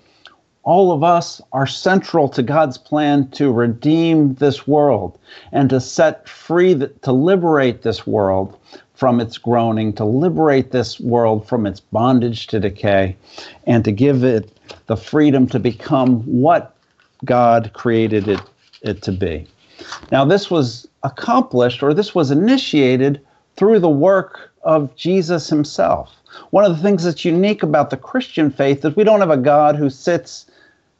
all 0.64 0.92
of 0.92 1.04
us 1.04 1.40
are 1.52 1.68
central 1.68 2.28
to 2.30 2.42
God's 2.42 2.78
plan 2.78 3.30
to 3.32 3.52
redeem 3.52 4.34
this 4.36 4.66
world 4.68 5.20
and 5.52 5.70
to 5.70 5.80
set 5.80 6.28
free, 6.28 6.74
the, 6.74 6.88
to 7.04 7.12
liberate 7.12 7.84
this 7.84 8.08
world 8.08 8.58
from 8.96 9.20
its 9.22 9.38
groaning, 9.38 9.94
to 9.94 10.06
liberate 10.06 10.72
this 10.72 11.00
world 11.00 11.48
from 11.48 11.68
its 11.68 11.80
bondage 11.80 12.48
to 12.48 12.60
decay, 12.60 13.16
and 13.68 13.86
to 13.86 13.92
give 13.92 14.24
it 14.24 14.55
the 14.88 14.98
freedom 14.98 15.48
to 15.48 15.60
become 15.60 16.22
what 16.22 16.76
God 17.24 17.72
created 17.74 18.28
it, 18.28 18.42
it 18.82 19.02
to 19.04 19.12
be. 19.12 19.48
Now, 20.12 20.26
this 20.26 20.50
was 20.50 20.88
accomplished 21.04 21.84
or 21.84 21.94
this 21.94 22.16
was 22.16 22.32
initiated 22.32 23.22
through 23.56 23.80
the 23.80 23.90
work 23.90 24.52
of 24.64 24.96
Jesus 24.96 25.50
himself. 25.50 26.14
One 26.50 26.66
of 26.66 26.76
the 26.76 26.84
things 26.84 27.04
that's 27.04 27.26
unique 27.26 27.64
about 27.64 27.90
the 27.90 27.98
Christian 27.98 28.52
faith 28.52 28.84
is 28.84 28.96
we 28.96 29.04
don't 29.04 29.22
have 29.22 29.32
a 29.32 29.38
God 29.38 29.76
who 29.76 29.90
sits 29.90 30.46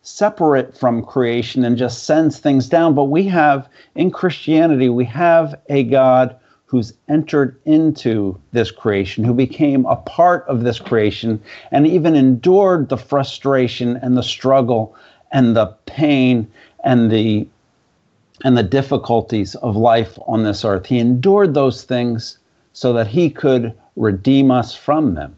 separate 0.02 0.78
from 0.78 1.04
creation 1.04 1.66
and 1.66 1.78
just 1.78 2.04
sends 2.04 2.38
things 2.38 2.70
down, 2.70 2.94
but 2.94 3.06
we 3.06 3.24
have, 3.24 3.68
in 3.96 4.12
Christianity, 4.12 4.88
we 4.88 5.06
have 5.06 5.60
a 5.70 5.84
God 5.84 6.36
who's 6.66 6.94
entered 7.08 7.60
into 7.66 8.40
this 8.52 8.72
creation, 8.72 9.24
who 9.24 9.34
became 9.34 9.86
a 9.86 9.96
part 9.96 10.46
of 10.48 10.64
this 10.64 10.80
creation, 10.80 11.42
and 11.72 11.86
even 11.86 12.16
endured 12.16 12.90
the 12.90 12.98
frustration 12.98 13.98
and 13.98 14.18
the 14.18 14.24
struggle 14.24 14.96
and 15.32 15.56
the 15.56 15.68
pain 15.86 16.52
and 16.84 17.12
the 17.12 17.48
and 18.44 18.58
the 18.58 18.64
difficulties 18.64 19.56
of 19.56 19.78
life 19.78 20.20
on 20.28 20.44
this 20.44 20.66
earth. 20.66 20.86
He 20.86 21.00
endured 21.00 21.54
those 21.54 21.84
things 21.84 22.38
so 22.74 22.92
that 22.94 23.08
he 23.08 23.30
could 23.30 23.74
redeem 23.96 24.52
us 24.52 24.76
from 24.76 25.16
them. 25.16 25.36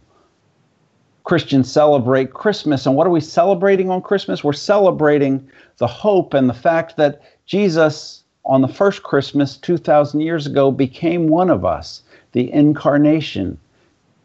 Christians 1.23 1.71
celebrate 1.71 2.33
Christmas. 2.33 2.85
And 2.85 2.95
what 2.95 3.05
are 3.05 3.11
we 3.11 3.21
celebrating 3.21 3.91
on 3.91 4.01
Christmas? 4.01 4.43
We're 4.43 4.53
celebrating 4.53 5.47
the 5.77 5.85
hope 5.85 6.33
and 6.33 6.49
the 6.49 6.53
fact 6.53 6.97
that 6.97 7.21
Jesus, 7.45 8.23
on 8.47 8.61
the 8.61 8.67
first 8.67 9.03
Christmas 9.03 9.57
2,000 9.57 10.21
years 10.21 10.47
ago, 10.47 10.71
became 10.71 11.27
one 11.27 11.49
of 11.49 11.65
us, 11.65 12.01
the 12.31 12.51
incarnation. 12.51 13.59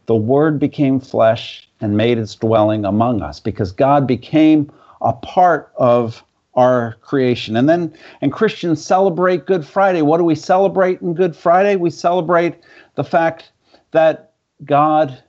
The 0.07 0.15
Word 0.15 0.59
became 0.59 1.01
flesh 1.01 1.69
and 1.81 1.97
made 1.97 2.19
its 2.19 2.37
dwelling 2.37 2.85
among 2.85 3.21
us 3.21 3.41
because 3.41 3.73
God 3.73 4.07
became 4.07 4.73
a 5.01 5.13
part 5.13 5.73
of 5.77 6.23
our 6.55 6.97
creation. 7.01 7.57
And 7.57 7.69
then, 7.69 7.93
and 8.21 8.33
Christians 8.33 8.85
celebrate 8.85 9.47
Good 9.47 9.67
Friday. 9.67 10.03
What 10.03 10.19
do 10.19 10.25
we 10.25 10.35
celebrate 10.35 11.01
in 11.01 11.15
Good 11.15 11.35
Friday? 11.35 11.77
We 11.77 11.91
celebrate 11.91 12.57
the 12.95 13.05
fact 13.05 13.51
that 13.91 14.33
God, 14.65 15.23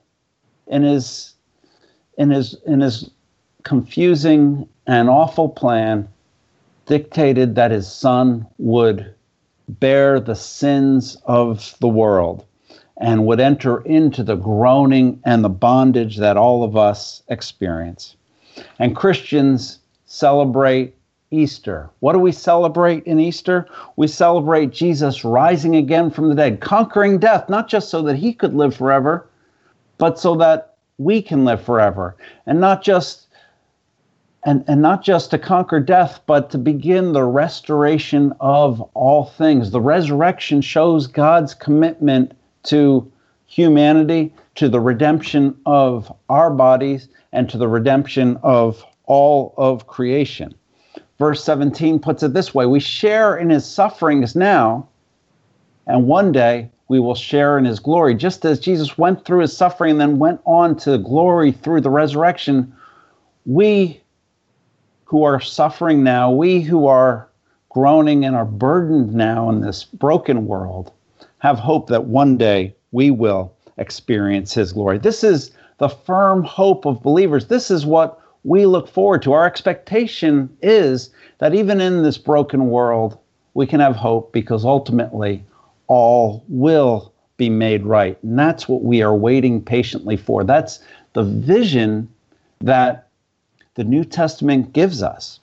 in 0.68 0.82
his 0.82 1.34
in 2.16 2.30
his 2.30 2.54
in 2.66 2.80
his 2.80 3.10
confusing 3.64 4.68
and 4.86 5.08
awful 5.08 5.48
plan, 5.48 6.08
dictated 6.86 7.54
that 7.54 7.70
his 7.70 7.90
son 7.90 8.46
would 8.58 9.14
bear 9.68 10.20
the 10.20 10.34
sins 10.34 11.16
of 11.24 11.76
the 11.80 11.88
world 11.88 12.44
and 12.98 13.26
would 13.26 13.40
enter 13.40 13.80
into 13.82 14.22
the 14.22 14.36
groaning 14.36 15.20
and 15.24 15.42
the 15.42 15.48
bondage 15.48 16.18
that 16.18 16.36
all 16.36 16.62
of 16.62 16.76
us 16.76 17.22
experience. 17.28 18.16
And 18.78 18.94
Christians 18.94 19.80
celebrate 20.06 20.94
Easter. 21.30 21.90
What 22.00 22.12
do 22.12 22.20
we 22.20 22.30
celebrate 22.30 23.04
in 23.04 23.18
Easter? 23.18 23.66
We 23.96 24.06
celebrate 24.06 24.70
Jesus 24.70 25.24
rising 25.24 25.74
again 25.74 26.10
from 26.10 26.28
the 26.28 26.34
dead, 26.34 26.60
conquering 26.60 27.18
death, 27.18 27.48
not 27.48 27.68
just 27.68 27.88
so 27.88 28.02
that 28.02 28.16
he 28.16 28.32
could 28.32 28.54
live 28.54 28.76
forever, 28.76 29.28
but 29.98 30.18
so 30.18 30.36
that 30.36 30.76
we 30.98 31.20
can 31.20 31.44
live 31.44 31.62
forever. 31.62 32.14
And 32.46 32.60
not 32.60 32.82
just 32.82 33.23
and, 34.44 34.62
and 34.68 34.82
not 34.82 35.02
just 35.02 35.30
to 35.30 35.38
conquer 35.38 35.80
death, 35.80 36.20
but 36.26 36.50
to 36.50 36.58
begin 36.58 37.12
the 37.12 37.24
restoration 37.24 38.32
of 38.40 38.80
all 38.94 39.24
things. 39.24 39.70
The 39.70 39.80
resurrection 39.80 40.60
shows 40.60 41.06
God's 41.06 41.54
commitment 41.54 42.32
to 42.64 43.10
humanity, 43.46 44.34
to 44.56 44.68
the 44.68 44.80
redemption 44.80 45.56
of 45.64 46.12
our 46.28 46.50
bodies, 46.50 47.08
and 47.32 47.48
to 47.50 47.58
the 47.58 47.68
redemption 47.68 48.38
of 48.42 48.84
all 49.06 49.54
of 49.56 49.86
creation. 49.86 50.54
Verse 51.18 51.42
17 51.42 51.98
puts 51.98 52.22
it 52.22 52.34
this 52.34 52.54
way 52.54 52.66
We 52.66 52.80
share 52.80 53.36
in 53.36 53.48
his 53.48 53.64
sufferings 53.64 54.36
now, 54.36 54.86
and 55.86 56.06
one 56.06 56.32
day 56.32 56.70
we 56.88 57.00
will 57.00 57.14
share 57.14 57.56
in 57.56 57.64
his 57.64 57.80
glory. 57.80 58.14
Just 58.14 58.44
as 58.44 58.60
Jesus 58.60 58.98
went 58.98 59.24
through 59.24 59.40
his 59.40 59.56
suffering 59.56 59.92
and 59.92 60.00
then 60.00 60.18
went 60.18 60.40
on 60.44 60.76
to 60.78 60.98
glory 60.98 61.50
through 61.50 61.80
the 61.80 61.90
resurrection, 61.90 62.74
we 63.46 64.02
who 65.04 65.22
are 65.22 65.40
suffering 65.40 66.02
now, 66.02 66.30
we 66.30 66.60
who 66.60 66.86
are 66.86 67.28
groaning 67.68 68.24
and 68.24 68.36
are 68.36 68.44
burdened 68.44 69.12
now 69.12 69.50
in 69.50 69.60
this 69.60 69.84
broken 69.84 70.46
world, 70.46 70.92
have 71.38 71.58
hope 71.58 71.88
that 71.88 72.04
one 72.04 72.36
day 72.36 72.74
we 72.92 73.10
will 73.10 73.52
experience 73.78 74.54
his 74.54 74.72
glory. 74.72 74.98
This 74.98 75.24
is 75.24 75.50
the 75.78 75.88
firm 75.88 76.44
hope 76.44 76.86
of 76.86 77.02
believers. 77.02 77.46
This 77.46 77.70
is 77.70 77.84
what 77.84 78.20
we 78.44 78.66
look 78.66 78.88
forward 78.88 79.22
to. 79.22 79.32
Our 79.32 79.46
expectation 79.46 80.54
is 80.62 81.10
that 81.38 81.54
even 81.54 81.80
in 81.80 82.02
this 82.02 82.18
broken 82.18 82.66
world, 82.68 83.18
we 83.54 83.66
can 83.66 83.80
have 83.80 83.96
hope 83.96 84.32
because 84.32 84.64
ultimately 84.64 85.44
all 85.86 86.44
will 86.48 87.12
be 87.36 87.50
made 87.50 87.84
right. 87.84 88.16
And 88.22 88.38
that's 88.38 88.68
what 88.68 88.82
we 88.82 89.02
are 89.02 89.14
waiting 89.14 89.62
patiently 89.62 90.16
for. 90.16 90.44
That's 90.44 90.80
the 91.14 91.24
vision 91.24 92.08
that 92.60 93.03
the 93.74 93.84
New 93.84 94.04
Testament 94.04 94.72
gives 94.72 95.02
us. 95.02 95.40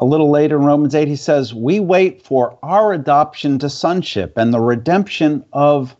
A 0.00 0.04
little 0.04 0.30
later 0.30 0.56
in 0.56 0.64
Romans 0.64 0.94
8, 0.94 1.06
he 1.06 1.16
says, 1.16 1.54
We 1.54 1.78
wait 1.78 2.22
for 2.22 2.58
our 2.62 2.92
adoption 2.92 3.58
to 3.60 3.70
sonship 3.70 4.36
and 4.36 4.52
the 4.52 4.60
redemption 4.60 5.44
of 5.52 5.96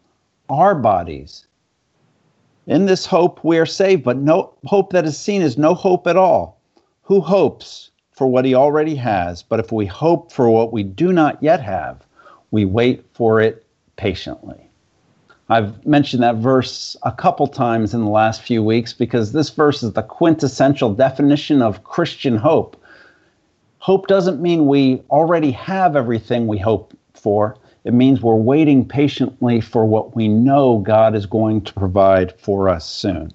our 0.48 0.74
bodies. 0.74 1.46
In 2.66 2.86
this 2.86 3.06
hope 3.06 3.44
we 3.44 3.58
are 3.58 3.66
saved, 3.66 4.04
but 4.04 4.16
no 4.16 4.54
hope 4.64 4.92
that 4.92 5.04
is 5.04 5.18
seen 5.18 5.42
is 5.42 5.58
no 5.58 5.74
hope 5.74 6.06
at 6.06 6.16
all. 6.16 6.60
Who 7.02 7.20
hopes 7.20 7.90
for 8.10 8.26
what 8.26 8.44
he 8.44 8.54
already 8.54 8.94
has? 8.96 9.42
But 9.42 9.60
if 9.60 9.70
we 9.70 9.86
hope 9.86 10.32
for 10.32 10.50
what 10.50 10.72
we 10.72 10.82
do 10.82 11.12
not 11.12 11.42
yet 11.42 11.60
have, 11.60 12.06
we 12.50 12.64
wait 12.64 13.04
for 13.12 13.40
it 13.40 13.66
patiently. 13.96 14.70
I've 15.48 15.84
mentioned 15.86 16.22
that 16.22 16.36
verse 16.36 16.96
a 17.02 17.12
couple 17.12 17.46
times 17.46 17.92
in 17.92 18.02
the 18.02 18.10
last 18.10 18.42
few 18.42 18.62
weeks 18.62 18.92
because 18.94 19.32
this 19.32 19.50
verse 19.50 19.82
is 19.82 19.92
the 19.92 20.02
quintessential 20.02 20.94
definition 20.94 21.60
of 21.60 21.84
Christian 21.84 22.36
hope. 22.36 22.80
Hope 23.78 24.06
doesn't 24.06 24.40
mean 24.40 24.66
we 24.66 25.02
already 25.10 25.50
have 25.50 25.96
everything 25.96 26.46
we 26.46 26.56
hope 26.56 26.96
for. 27.12 27.58
It 27.84 27.92
means 27.92 28.22
we're 28.22 28.36
waiting 28.36 28.88
patiently 28.88 29.60
for 29.60 29.84
what 29.84 30.16
we 30.16 30.28
know 30.28 30.78
God 30.78 31.14
is 31.14 31.26
going 31.26 31.60
to 31.64 31.74
provide 31.74 32.32
for 32.40 32.70
us 32.70 32.88
soon. 32.88 33.30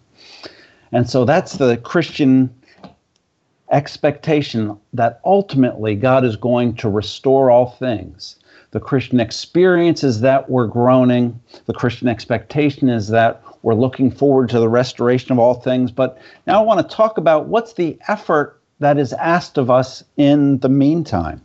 And 0.92 1.08
so 1.08 1.24
that's 1.24 1.54
the 1.54 1.78
Christian 1.78 2.50
expectation 3.72 4.76
that 4.94 5.22
ultimately 5.24 5.96
God 5.96 6.26
is 6.26 6.36
going 6.36 6.76
to 6.78 6.90
restore 6.90 7.52
all 7.52 7.70
things. 7.70 8.38
The 8.72 8.80
Christian 8.80 9.20
experience 9.20 10.04
is 10.04 10.22
that 10.22 10.50
we're 10.50 10.68
groaning. 10.68 11.40
The 11.66 11.74
Christian 11.74 12.08
expectation 12.08 12.90
is 12.90 13.08
that 13.08 13.42
we're 13.64 13.74
looking 13.74 14.12
forward 14.12 14.50
to 14.50 14.60
the 14.60 14.70
restoration 14.70 15.32
of 15.32 15.40
all 15.40 15.56
things. 15.56 15.92
But 15.92 16.20
now 16.46 16.62
I 16.62 16.64
want 16.64 16.88
to 16.88 16.96
talk 16.96 17.18
about 17.18 17.48
what's 17.48 17.74
the 17.74 17.98
effort 18.08 18.62
that 18.80 18.98
is 18.98 19.12
asked 19.14 19.58
of 19.58 19.70
us 19.70 20.04
in 20.18 20.60
the 20.60 20.70
meantime. 20.70 21.42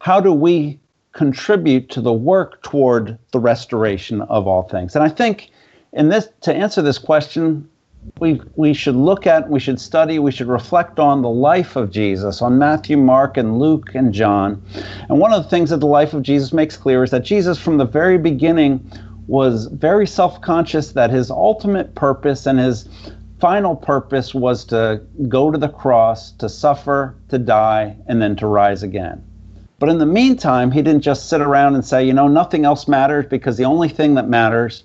How 0.00 0.20
do 0.20 0.32
we 0.32 0.78
contribute 1.12 1.90
to 1.90 2.00
the 2.00 2.12
work 2.12 2.62
toward 2.62 3.18
the 3.32 3.40
restoration 3.40 4.22
of 4.22 4.46
all 4.46 4.62
things? 4.62 4.94
And 4.94 5.04
I 5.04 5.08
think 5.08 5.50
in 5.92 6.08
this 6.08 6.28
to 6.42 6.54
answer 6.54 6.82
this 6.82 6.98
question, 6.98 7.68
we, 8.20 8.40
we 8.56 8.74
should 8.74 8.96
look 8.96 9.26
at, 9.26 9.48
we 9.48 9.60
should 9.60 9.80
study, 9.80 10.18
we 10.18 10.32
should 10.32 10.48
reflect 10.48 10.98
on 10.98 11.22
the 11.22 11.28
life 11.28 11.76
of 11.76 11.90
Jesus, 11.90 12.42
on 12.42 12.58
Matthew, 12.58 12.96
Mark, 12.96 13.36
and 13.36 13.58
Luke, 13.58 13.94
and 13.94 14.12
John. 14.12 14.62
And 15.08 15.18
one 15.18 15.32
of 15.32 15.42
the 15.42 15.48
things 15.48 15.70
that 15.70 15.78
the 15.78 15.86
life 15.86 16.14
of 16.14 16.22
Jesus 16.22 16.52
makes 16.52 16.76
clear 16.76 17.04
is 17.04 17.10
that 17.10 17.24
Jesus, 17.24 17.58
from 17.58 17.76
the 17.76 17.84
very 17.84 18.18
beginning, 18.18 18.90
was 19.26 19.66
very 19.66 20.06
self 20.06 20.40
conscious 20.40 20.92
that 20.92 21.10
his 21.10 21.30
ultimate 21.30 21.94
purpose 21.94 22.46
and 22.46 22.58
his 22.58 22.88
final 23.40 23.76
purpose 23.76 24.34
was 24.34 24.64
to 24.64 25.00
go 25.28 25.50
to 25.50 25.58
the 25.58 25.68
cross, 25.68 26.32
to 26.32 26.48
suffer, 26.48 27.14
to 27.28 27.38
die, 27.38 27.96
and 28.08 28.20
then 28.20 28.34
to 28.36 28.46
rise 28.46 28.82
again. 28.82 29.22
But 29.78 29.90
in 29.90 29.98
the 29.98 30.06
meantime, 30.06 30.72
he 30.72 30.82
didn't 30.82 31.02
just 31.02 31.28
sit 31.28 31.40
around 31.40 31.76
and 31.76 31.84
say, 31.84 32.04
you 32.04 32.12
know, 32.12 32.26
nothing 32.26 32.64
else 32.64 32.88
matters 32.88 33.26
because 33.26 33.56
the 33.56 33.64
only 33.64 33.88
thing 33.88 34.14
that 34.14 34.28
matters 34.28 34.82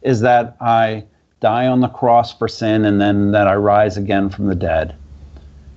is 0.00 0.20
that 0.20 0.56
I 0.62 1.04
die 1.40 1.66
on 1.66 1.80
the 1.80 1.88
cross 1.88 2.36
for 2.36 2.48
sin, 2.48 2.84
and 2.84 3.00
then 3.00 3.32
that 3.32 3.48
I 3.48 3.54
rise 3.54 3.96
again 3.96 4.28
from 4.28 4.46
the 4.46 4.54
dead. 4.54 4.94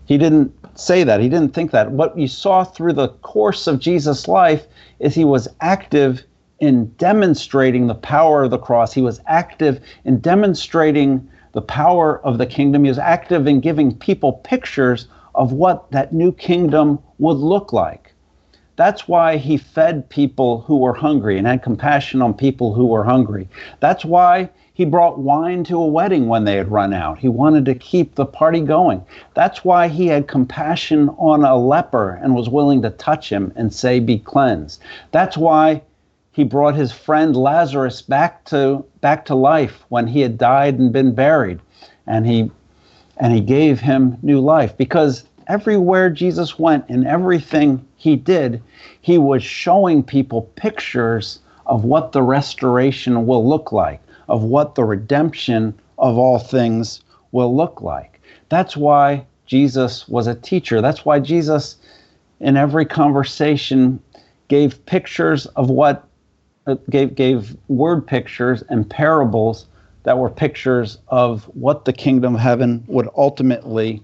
He 0.06 0.17
didn't 0.17 0.54
say 0.76 1.04
that. 1.04 1.21
He 1.21 1.30
didn't 1.30 1.54
think 1.54 1.71
that. 1.71 1.91
What 1.91 2.17
you 2.17 2.28
saw 2.28 2.63
through 2.63 2.93
the 2.93 3.10
course 3.10 3.67
of 3.67 3.80
Jesus' 3.80 4.28
life 4.28 4.65
is 4.99 5.15
he 5.15 5.26
was 5.26 5.47
active 5.62 6.23
in 6.60 6.88
demonstrating 6.97 7.88
the 7.88 7.95
power 7.95 8.43
of 8.43 8.52
the 8.52 8.58
cross. 8.58 8.93
He 8.93 9.02
was 9.02 9.21
active 9.28 9.82
in 10.06 10.19
demonstrating 10.19 11.30
the 11.54 11.62
power 11.62 12.19
of 12.26 12.38
the 12.38 12.45
kingdom. 12.45 12.84
He 12.84 12.89
was 12.89 12.99
active 12.99 13.47
in 13.47 13.60
giving 13.60 13.95
people 13.95 14.34
pictures 14.34 15.08
of 15.36 15.52
what 15.54 15.89
that 15.91 16.13
new 16.13 16.32
kingdom 16.32 16.99
would 17.19 17.38
look 17.38 17.73
like. 17.73 18.13
That's 18.76 19.08
why 19.08 19.38
he 19.38 19.58
fed 19.58 20.10
people 20.10 20.62
who 20.62 20.78
were 20.78 20.93
hungry 20.93 21.38
and 21.38 21.45
had 21.45 21.62
compassion 21.62 22.21
on 22.21 22.34
people 22.34 22.73
who 22.73 22.88
were 22.88 23.04
hungry. 23.04 23.47
That's 23.80 24.04
why 24.04 24.49
he 24.75 24.86
brought 24.86 25.19
wine 25.19 25.63
to 25.63 25.77
a 25.77 25.86
wedding 25.86 26.27
when 26.27 26.45
they 26.45 26.55
had 26.55 26.71
run 26.71 26.93
out. 26.93 27.19
He 27.19 27.27
wanted 27.27 27.63
to 27.65 27.75
keep 27.75 28.15
the 28.15 28.25
party 28.25 28.59
going. 28.59 29.05
That's 29.36 29.63
why 29.63 29.88
he 29.88 30.07
had 30.07 30.27
compassion 30.27 31.09
on 31.19 31.45
a 31.45 31.55
leper 31.55 32.19
and 32.23 32.33
was 32.33 32.49
willing 32.49 32.81
to 32.81 32.89
touch 32.89 33.31
him 33.31 33.53
and 33.55 33.71
say, 33.71 33.99
Be 33.99 34.17
cleansed. 34.17 34.81
That's 35.12 35.38
why 35.38 35.83
he 36.31 36.43
brought 36.43 36.73
his 36.73 36.91
friend 36.91 37.36
Lazarus 37.36 38.01
back 38.01 38.43
to 38.45 38.83
back 38.99 39.25
to 39.25 39.36
life 39.36 39.86
when 39.89 40.07
he 40.07 40.21
had 40.21 40.39
died 40.39 40.79
and 40.79 40.91
been 40.91 41.13
buried. 41.13 41.59
And 42.07 42.25
he 42.25 42.49
and 43.17 43.31
he 43.31 43.41
gave 43.41 43.79
him 43.79 44.17
new 44.23 44.39
life 44.39 44.75
because 44.75 45.23
everywhere 45.45 46.09
Jesus 46.09 46.57
went 46.57 46.86
and 46.89 47.05
everything 47.05 47.86
he 47.95 48.15
did, 48.15 48.63
he 49.01 49.19
was 49.19 49.43
showing 49.43 50.01
people 50.01 50.49
pictures 50.55 51.39
of 51.67 51.83
what 51.83 52.12
the 52.12 52.23
restoration 52.23 53.27
will 53.27 53.47
look 53.47 53.71
like 53.71 54.01
of 54.27 54.43
what 54.43 54.75
the 54.75 54.83
redemption 54.83 55.73
of 55.97 56.17
all 56.17 56.39
things 56.39 57.01
will 57.31 57.55
look 57.55 57.81
like. 57.81 58.21
That's 58.49 58.77
why 58.77 59.25
Jesus 59.45 60.07
was 60.07 60.27
a 60.27 60.36
teacher. 60.36 60.81
That's 60.81 61.05
why 61.05 61.19
Jesus, 61.19 61.77
in 62.39 62.57
every 62.57 62.86
conversation, 62.86 64.01
gave 64.47 64.86
pictures 64.86 65.45
of 65.47 65.69
what, 65.69 66.07
uh, 66.67 66.75
gave, 66.89 67.15
gave 67.15 67.55
word 67.67 68.05
pictures 68.05 68.63
and 68.69 68.89
parables 68.89 69.67
that 70.03 70.17
were 70.17 70.29
pictures 70.29 70.97
of 71.07 71.43
what 71.55 71.86
the 71.86 71.93
kingdom 71.93 72.36
of 72.36 72.41
heaven 72.41 72.83
would 72.88 73.09
ultimately 73.15 74.01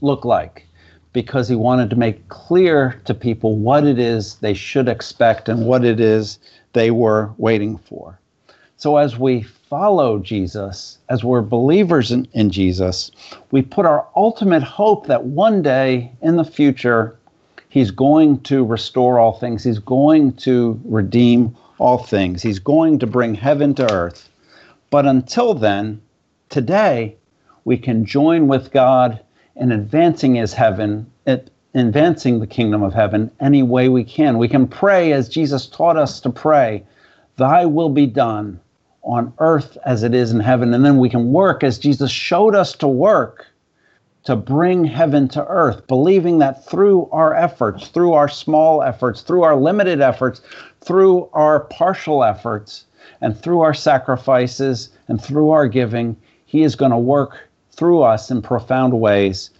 look 0.00 0.24
like 0.24 0.66
because 1.12 1.48
he 1.48 1.54
wanted 1.54 1.90
to 1.90 1.96
make 1.96 2.28
clear 2.28 3.00
to 3.04 3.14
people 3.14 3.56
what 3.56 3.84
it 3.84 3.98
is 3.98 4.36
they 4.36 4.54
should 4.54 4.88
expect 4.88 5.48
and 5.48 5.66
what 5.66 5.84
it 5.84 6.00
is 6.00 6.38
they 6.72 6.90
were 6.90 7.32
waiting 7.38 7.78
for. 7.78 8.18
So 8.84 8.98
as 8.98 9.18
we 9.18 9.40
follow 9.40 10.18
Jesus, 10.18 10.98
as 11.08 11.24
we're 11.24 11.40
believers 11.40 12.12
in, 12.12 12.28
in 12.34 12.50
Jesus, 12.50 13.10
we 13.50 13.62
put 13.62 13.86
our 13.86 14.06
ultimate 14.14 14.62
hope 14.62 15.06
that 15.06 15.24
one 15.24 15.62
day 15.62 16.12
in 16.20 16.36
the 16.36 16.44
future, 16.44 17.16
He's 17.70 17.90
going 17.90 18.40
to 18.40 18.62
restore 18.62 19.18
all 19.18 19.38
things. 19.38 19.64
He's 19.64 19.78
going 19.78 20.34
to 20.34 20.78
redeem 20.84 21.56
all 21.78 21.96
things. 21.96 22.42
He's 22.42 22.58
going 22.58 22.98
to 22.98 23.06
bring 23.06 23.34
heaven 23.34 23.74
to 23.76 23.90
earth. 23.90 24.28
But 24.90 25.06
until 25.06 25.54
then, 25.54 26.02
today, 26.50 27.16
we 27.64 27.78
can 27.78 28.04
join 28.04 28.48
with 28.48 28.70
God 28.70 29.18
in 29.56 29.72
advancing 29.72 30.34
His 30.34 30.52
heaven, 30.52 31.10
advancing 31.74 32.38
the 32.38 32.46
kingdom 32.46 32.82
of 32.82 32.92
heaven 32.92 33.30
any 33.40 33.62
way 33.62 33.88
we 33.88 34.04
can. 34.04 34.36
We 34.36 34.48
can 34.48 34.68
pray 34.68 35.12
as 35.12 35.30
Jesus 35.30 35.66
taught 35.66 35.96
us 35.96 36.20
to 36.20 36.28
pray, 36.28 36.84
Thy 37.38 37.64
will 37.64 37.88
be 37.88 38.06
done 38.06 38.60
on 39.04 39.32
earth 39.38 39.76
as 39.84 40.02
it 40.02 40.14
is 40.14 40.32
in 40.32 40.40
heaven. 40.40 40.74
And 40.74 40.84
then 40.84 40.98
we 40.98 41.08
can 41.08 41.32
work 41.32 41.62
as 41.62 41.78
Jesus 41.78 42.10
showed 42.10 42.54
us 42.54 42.72
to 42.76 42.88
work 42.88 43.46
to 44.24 44.34
bring 44.34 44.84
heaven 44.84 45.28
to 45.28 45.46
earth, 45.46 45.86
believing 45.86 46.38
that 46.38 46.64
through 46.66 47.08
our 47.12 47.34
efforts, 47.34 47.88
through 47.88 48.14
our 48.14 48.28
small 48.28 48.82
efforts, 48.82 49.20
through 49.20 49.42
our 49.42 49.54
limited 49.54 50.00
efforts, 50.00 50.40
through 50.80 51.28
our 51.34 51.60
partial 51.60 52.24
efforts, 52.24 52.86
and 53.20 53.38
through 53.38 53.60
our 53.60 53.74
sacrifices 53.74 54.88
and 55.08 55.22
through 55.22 55.50
our 55.50 55.68
giving, 55.68 56.16
He 56.46 56.62
is 56.62 56.74
going 56.74 56.90
to 56.90 56.98
work 56.98 57.36
through 57.72 58.02
us 58.02 58.30
in 58.30 58.40
profound 58.40 58.98
ways 58.98 59.50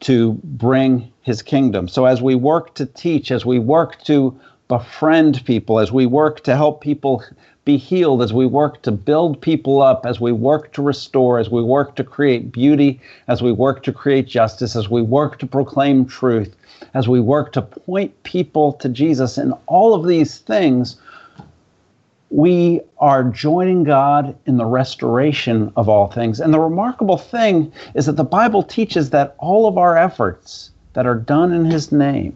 to 0.00 0.32
bring 0.44 1.10
his 1.22 1.42
kingdom. 1.42 1.88
So 1.88 2.04
as 2.06 2.20
we 2.20 2.34
work 2.34 2.74
to 2.74 2.86
teach, 2.86 3.30
as 3.30 3.46
we 3.46 3.58
work 3.58 4.02
to 4.04 4.38
befriend 4.68 5.44
people, 5.44 5.78
as 5.78 5.92
we 5.92 6.06
work 6.06 6.42
to 6.44 6.56
help 6.56 6.80
people 6.80 7.22
be 7.64 7.76
healed, 7.76 8.22
as 8.22 8.32
we 8.32 8.44
work 8.44 8.82
to 8.82 8.90
build 8.90 9.40
people 9.40 9.80
up, 9.80 10.04
as 10.04 10.20
we 10.20 10.32
work 10.32 10.72
to 10.72 10.82
restore, 10.82 11.38
as 11.38 11.48
we 11.48 11.62
work 11.62 11.94
to 11.94 12.02
create 12.02 12.50
beauty, 12.50 13.00
as 13.28 13.40
we 13.40 13.52
work 13.52 13.84
to 13.84 13.92
create 13.92 14.26
justice, 14.26 14.74
as 14.74 14.90
we 14.90 15.00
work 15.00 15.38
to 15.38 15.46
proclaim 15.46 16.04
truth, 16.04 16.56
as 16.94 17.08
we 17.08 17.20
work 17.20 17.52
to 17.52 17.62
point 17.62 18.20
people 18.24 18.72
to 18.74 18.88
Jesus, 18.88 19.38
and 19.38 19.54
all 19.66 19.94
of 19.94 20.08
these 20.08 20.38
things, 20.38 20.96
we 22.30 22.80
are 22.98 23.22
joining 23.22 23.84
God 23.84 24.34
in 24.46 24.56
the 24.56 24.64
restoration 24.64 25.70
of 25.76 25.88
all 25.88 26.08
things. 26.08 26.40
And 26.40 26.52
the 26.52 26.58
remarkable 26.58 27.18
thing 27.18 27.72
is 27.94 28.06
that 28.06 28.16
the 28.16 28.24
Bible 28.24 28.62
teaches 28.62 29.10
that 29.10 29.36
all 29.38 29.68
of 29.68 29.78
our 29.78 29.96
efforts 29.96 30.70
that 30.94 31.06
are 31.06 31.14
done 31.14 31.52
in 31.52 31.66
His 31.66 31.92
name, 31.92 32.34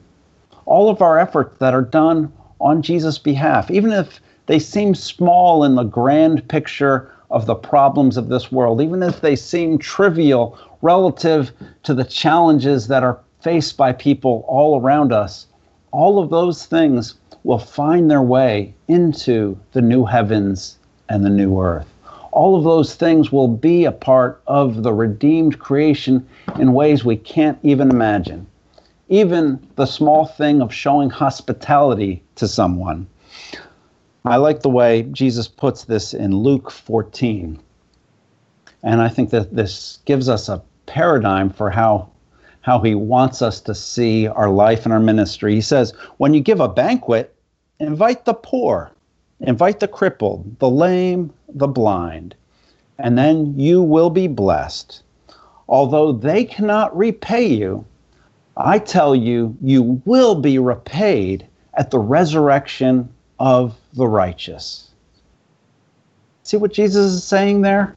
all 0.66 0.88
of 0.88 1.02
our 1.02 1.18
efforts 1.18 1.56
that 1.58 1.74
are 1.74 1.82
done 1.82 2.32
on 2.60 2.82
Jesus' 2.82 3.18
behalf, 3.18 3.70
even 3.70 3.90
if 3.90 4.20
they 4.46 4.58
seem 4.58 4.94
small 4.94 5.64
in 5.64 5.74
the 5.74 5.82
grand 5.82 6.48
picture 6.48 7.12
of 7.30 7.46
the 7.46 7.54
problems 7.54 8.16
of 8.16 8.28
this 8.28 8.52
world, 8.52 8.80
even 8.80 9.02
if 9.02 9.20
they 9.20 9.36
seem 9.36 9.78
trivial 9.78 10.58
relative 10.82 11.52
to 11.82 11.92
the 11.94 12.04
challenges 12.04 12.86
that 12.88 13.02
are 13.02 13.18
faced 13.40 13.76
by 13.76 13.92
people 13.92 14.44
all 14.46 14.80
around 14.80 15.12
us, 15.12 15.46
all 15.90 16.18
of 16.18 16.30
those 16.30 16.66
things 16.66 17.14
will 17.44 17.58
find 17.58 18.10
their 18.10 18.22
way 18.22 18.74
into 18.88 19.56
the 19.72 19.80
new 19.80 20.04
heavens 20.04 20.78
and 21.08 21.24
the 21.24 21.30
new 21.30 21.60
earth. 21.60 21.86
All 22.32 22.56
of 22.56 22.64
those 22.64 22.94
things 22.94 23.32
will 23.32 23.48
be 23.48 23.84
a 23.84 23.92
part 23.92 24.42
of 24.46 24.82
the 24.82 24.92
redeemed 24.92 25.58
creation 25.58 26.26
in 26.58 26.74
ways 26.74 27.04
we 27.04 27.16
can't 27.16 27.58
even 27.62 27.90
imagine. 27.90 28.46
Even 29.08 29.58
the 29.76 29.86
small 29.86 30.26
thing 30.26 30.60
of 30.60 30.74
showing 30.74 31.08
hospitality 31.08 32.22
to 32.34 32.46
someone. 32.46 33.06
I 34.26 34.36
like 34.36 34.62
the 34.62 34.68
way 34.68 35.02
Jesus 35.12 35.46
puts 35.46 35.84
this 35.84 36.12
in 36.12 36.36
Luke 36.36 36.68
14. 36.68 37.60
And 38.82 39.00
I 39.00 39.08
think 39.08 39.30
that 39.30 39.54
this 39.54 40.00
gives 40.04 40.28
us 40.28 40.48
a 40.48 40.62
paradigm 40.86 41.48
for 41.48 41.70
how 41.70 42.10
how 42.62 42.80
he 42.80 42.96
wants 42.96 43.42
us 43.42 43.60
to 43.60 43.72
see 43.72 44.26
our 44.26 44.50
life 44.50 44.84
and 44.84 44.92
our 44.92 44.98
ministry. 44.98 45.54
He 45.54 45.60
says, 45.60 45.92
when 46.16 46.34
you 46.34 46.40
give 46.40 46.58
a 46.58 46.68
banquet, 46.68 47.32
invite 47.78 48.24
the 48.24 48.34
poor, 48.34 48.90
invite 49.38 49.78
the 49.78 49.86
crippled, 49.86 50.58
the 50.58 50.68
lame, 50.68 51.32
the 51.48 51.68
blind, 51.68 52.34
and 52.98 53.16
then 53.16 53.56
you 53.56 53.80
will 53.80 54.10
be 54.10 54.26
blessed. 54.26 55.04
Although 55.68 56.10
they 56.10 56.44
cannot 56.44 56.96
repay 56.96 57.46
you, 57.46 57.84
I 58.56 58.80
tell 58.80 59.14
you, 59.14 59.56
you 59.62 60.02
will 60.04 60.34
be 60.34 60.58
repaid 60.58 61.46
at 61.74 61.92
the 61.92 62.00
resurrection 62.00 63.08
of 63.38 63.78
the 63.96 64.06
righteous. 64.06 64.90
See 66.42 66.56
what 66.56 66.72
Jesus 66.72 67.12
is 67.12 67.24
saying 67.24 67.62
there? 67.62 67.96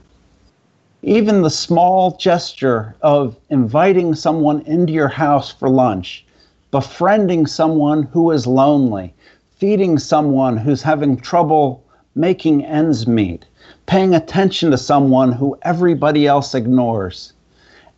Even 1.03 1.41
the 1.41 1.49
small 1.49 2.17
gesture 2.17 2.95
of 3.01 3.37
inviting 3.49 4.15
someone 4.15 4.61
into 4.61 4.91
your 4.91 5.07
house 5.07 5.51
for 5.51 5.69
lunch, 5.69 6.25
befriending 6.71 7.45
someone 7.45 8.03
who 8.03 8.31
is 8.31 8.47
lonely, 8.47 9.13
feeding 9.57 9.99
someone 9.99 10.57
who's 10.57 10.81
having 10.81 11.17
trouble 11.17 11.83
making 12.15 12.65
ends 12.65 13.07
meet, 13.07 13.45
paying 13.85 14.15
attention 14.15 14.71
to 14.71 14.77
someone 14.77 15.31
who 15.31 15.57
everybody 15.61 16.27
else 16.27 16.55
ignores, 16.55 17.33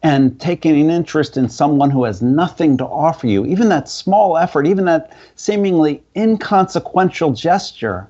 and 0.04 0.40
taking 0.40 0.80
an 0.82 0.90
interest 0.90 1.38
in 1.38 1.48
someone 1.48 1.92
who 1.92 2.04
has 2.04 2.22
nothing 2.22 2.78
to 2.78 2.86
offer 2.86 3.28
you, 3.28 3.46
even 3.46 3.70
that 3.70 3.88
small 3.88 4.38
effort, 4.38 4.66
even 4.66 4.86
that 4.86 5.16
seemingly 5.36 6.02
inconsequential 6.16 7.34
gesture, 7.34 8.08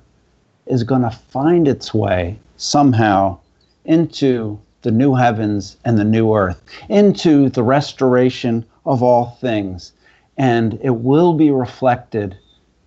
is 0.66 0.84
going 0.84 1.02
to 1.02 1.10
find 1.10 1.68
its 1.68 1.92
way 1.92 2.38
somehow 2.56 3.38
into 3.84 4.58
the 4.82 4.90
new 4.90 5.14
heavens 5.14 5.76
and 5.84 5.98
the 5.98 6.04
new 6.04 6.34
earth, 6.34 6.62
into 6.88 7.48
the 7.50 7.62
restoration 7.62 8.64
of 8.86 9.02
all 9.02 9.36
things. 9.40 9.92
And 10.38 10.78
it 10.82 10.96
will 10.96 11.34
be 11.34 11.50
reflected 11.50 12.36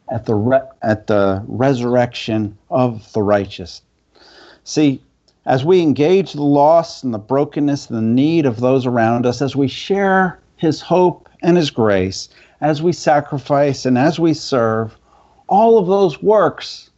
at 0.09 0.25
the, 0.25 0.35
re- 0.35 0.67
at 0.81 1.07
the 1.07 1.43
resurrection 1.47 2.57
of 2.69 3.11
the 3.13 3.21
righteous. 3.21 3.81
See, 4.63 5.01
as 5.45 5.63
we 5.63 5.81
engage 5.81 6.33
the 6.33 6.43
loss 6.43 7.03
and 7.03 7.13
the 7.13 7.19
brokenness 7.19 7.89
and 7.89 7.97
the 7.97 8.01
need 8.01 8.45
of 8.45 8.59
those 8.59 8.85
around 8.85 9.25
us, 9.25 9.41
as 9.41 9.55
we 9.55 9.67
share 9.67 10.39
His 10.57 10.81
hope 10.81 11.29
and 11.41 11.55
His 11.57 11.69
grace, 11.69 12.29
as 12.61 12.81
we 12.81 12.91
sacrifice 12.91 13.85
and 13.85 13.97
as 13.97 14.19
we 14.19 14.33
serve, 14.33 14.95
all 15.47 15.77
of 15.77 15.87
those 15.87 16.21
works, 16.21 16.89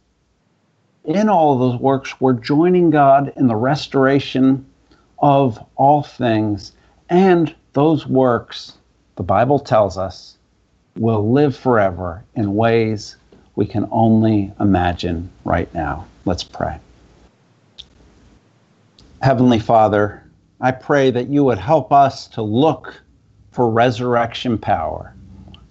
in 1.04 1.28
all 1.28 1.54
of 1.54 1.60
those 1.60 1.80
works, 1.80 2.20
we're 2.20 2.34
joining 2.34 2.90
God 2.90 3.32
in 3.36 3.46
the 3.46 3.56
restoration 3.56 4.64
of 5.18 5.58
all 5.76 6.02
things. 6.02 6.72
And 7.10 7.54
those 7.72 8.06
works, 8.06 8.74
the 9.16 9.22
Bible 9.22 9.58
tells 9.58 9.98
us, 9.98 10.36
will 10.96 11.30
live 11.30 11.56
forever 11.56 12.24
in 12.34 12.54
ways 12.54 13.16
we 13.56 13.66
can 13.66 13.88
only 13.90 14.52
imagine 14.60 15.30
right 15.44 15.72
now. 15.74 16.06
Let's 16.24 16.44
pray. 16.44 16.78
Heavenly 19.20 19.58
Father, 19.58 20.22
I 20.60 20.70
pray 20.70 21.10
that 21.10 21.28
you 21.28 21.42
would 21.42 21.58
help 21.58 21.92
us 21.92 22.28
to 22.28 22.42
look 22.42 23.02
for 23.50 23.68
resurrection 23.68 24.56
power 24.56 25.12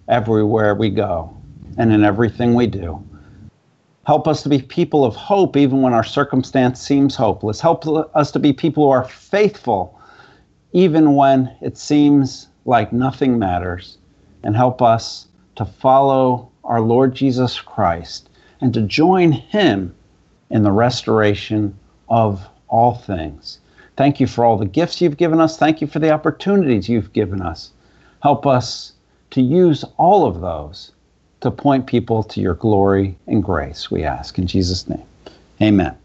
everywhere 0.10 0.76
we 0.76 0.90
go 0.90 1.36
and 1.78 1.94
in 1.94 2.04
everything 2.04 2.56
we 2.56 2.68
do. 2.68 3.02
Help 4.06 4.28
us 4.28 4.44
to 4.44 4.50
be 4.50 4.62
people 4.62 5.06
of 5.06 5.16
hope 5.16 5.56
even 5.56 5.82
when 5.82 5.94
our 5.94 6.04
circumstance 6.04 6.82
seems 6.82 7.16
hopeless. 7.16 7.62
Help 7.62 7.88
us 8.16 8.32
to 8.32 8.40
be 8.40 8.52
people 8.52 8.84
who 8.84 8.90
are 8.90 9.08
faithful 9.08 9.98
even 10.74 11.16
when 11.16 11.56
it 11.62 11.78
seems 11.78 12.50
like 12.66 12.92
nothing 12.92 13.40
matters. 13.40 13.98
And 14.44 14.58
help 14.58 14.82
us 14.82 15.28
to 15.56 15.64
follow 15.66 16.52
our 16.66 16.82
Lord 16.82 17.16
Jesus 17.16 17.62
Christ 17.62 18.30
and 18.60 18.74
to 18.74 18.82
join 18.82 19.32
him 19.32 19.96
in 20.50 20.64
the 20.64 20.72
restoration 20.72 21.78
of 22.10 22.46
all 22.68 22.96
things. 22.96 23.60
Thank 23.96 24.20
you 24.20 24.28
for 24.28 24.46
all 24.46 24.58
the 24.58 24.66
gifts 24.66 25.02
you've 25.02 25.18
given 25.18 25.40
us. 25.40 25.58
Thank 25.58 25.82
you 25.82 25.88
for 25.88 26.00
the 26.00 26.12
opportunities 26.12 26.88
you've 26.88 27.14
given 27.14 27.42
us. 27.42 27.72
Help 28.22 28.46
us 28.46 28.94
to 29.32 29.42
use 29.42 29.84
all 29.98 30.26
of 30.26 30.42
those 30.42 30.92
to 31.42 31.52
point 31.52 31.88
people 31.88 32.24
to 32.24 32.42
your 32.42 32.56
glory 32.56 33.18
and 33.28 33.44
grace, 33.44 33.92
we 33.92 34.04
ask. 34.04 34.38
In 34.38 34.48
Jesus' 34.48 34.88
name, 34.88 35.06
amen. 35.62 35.96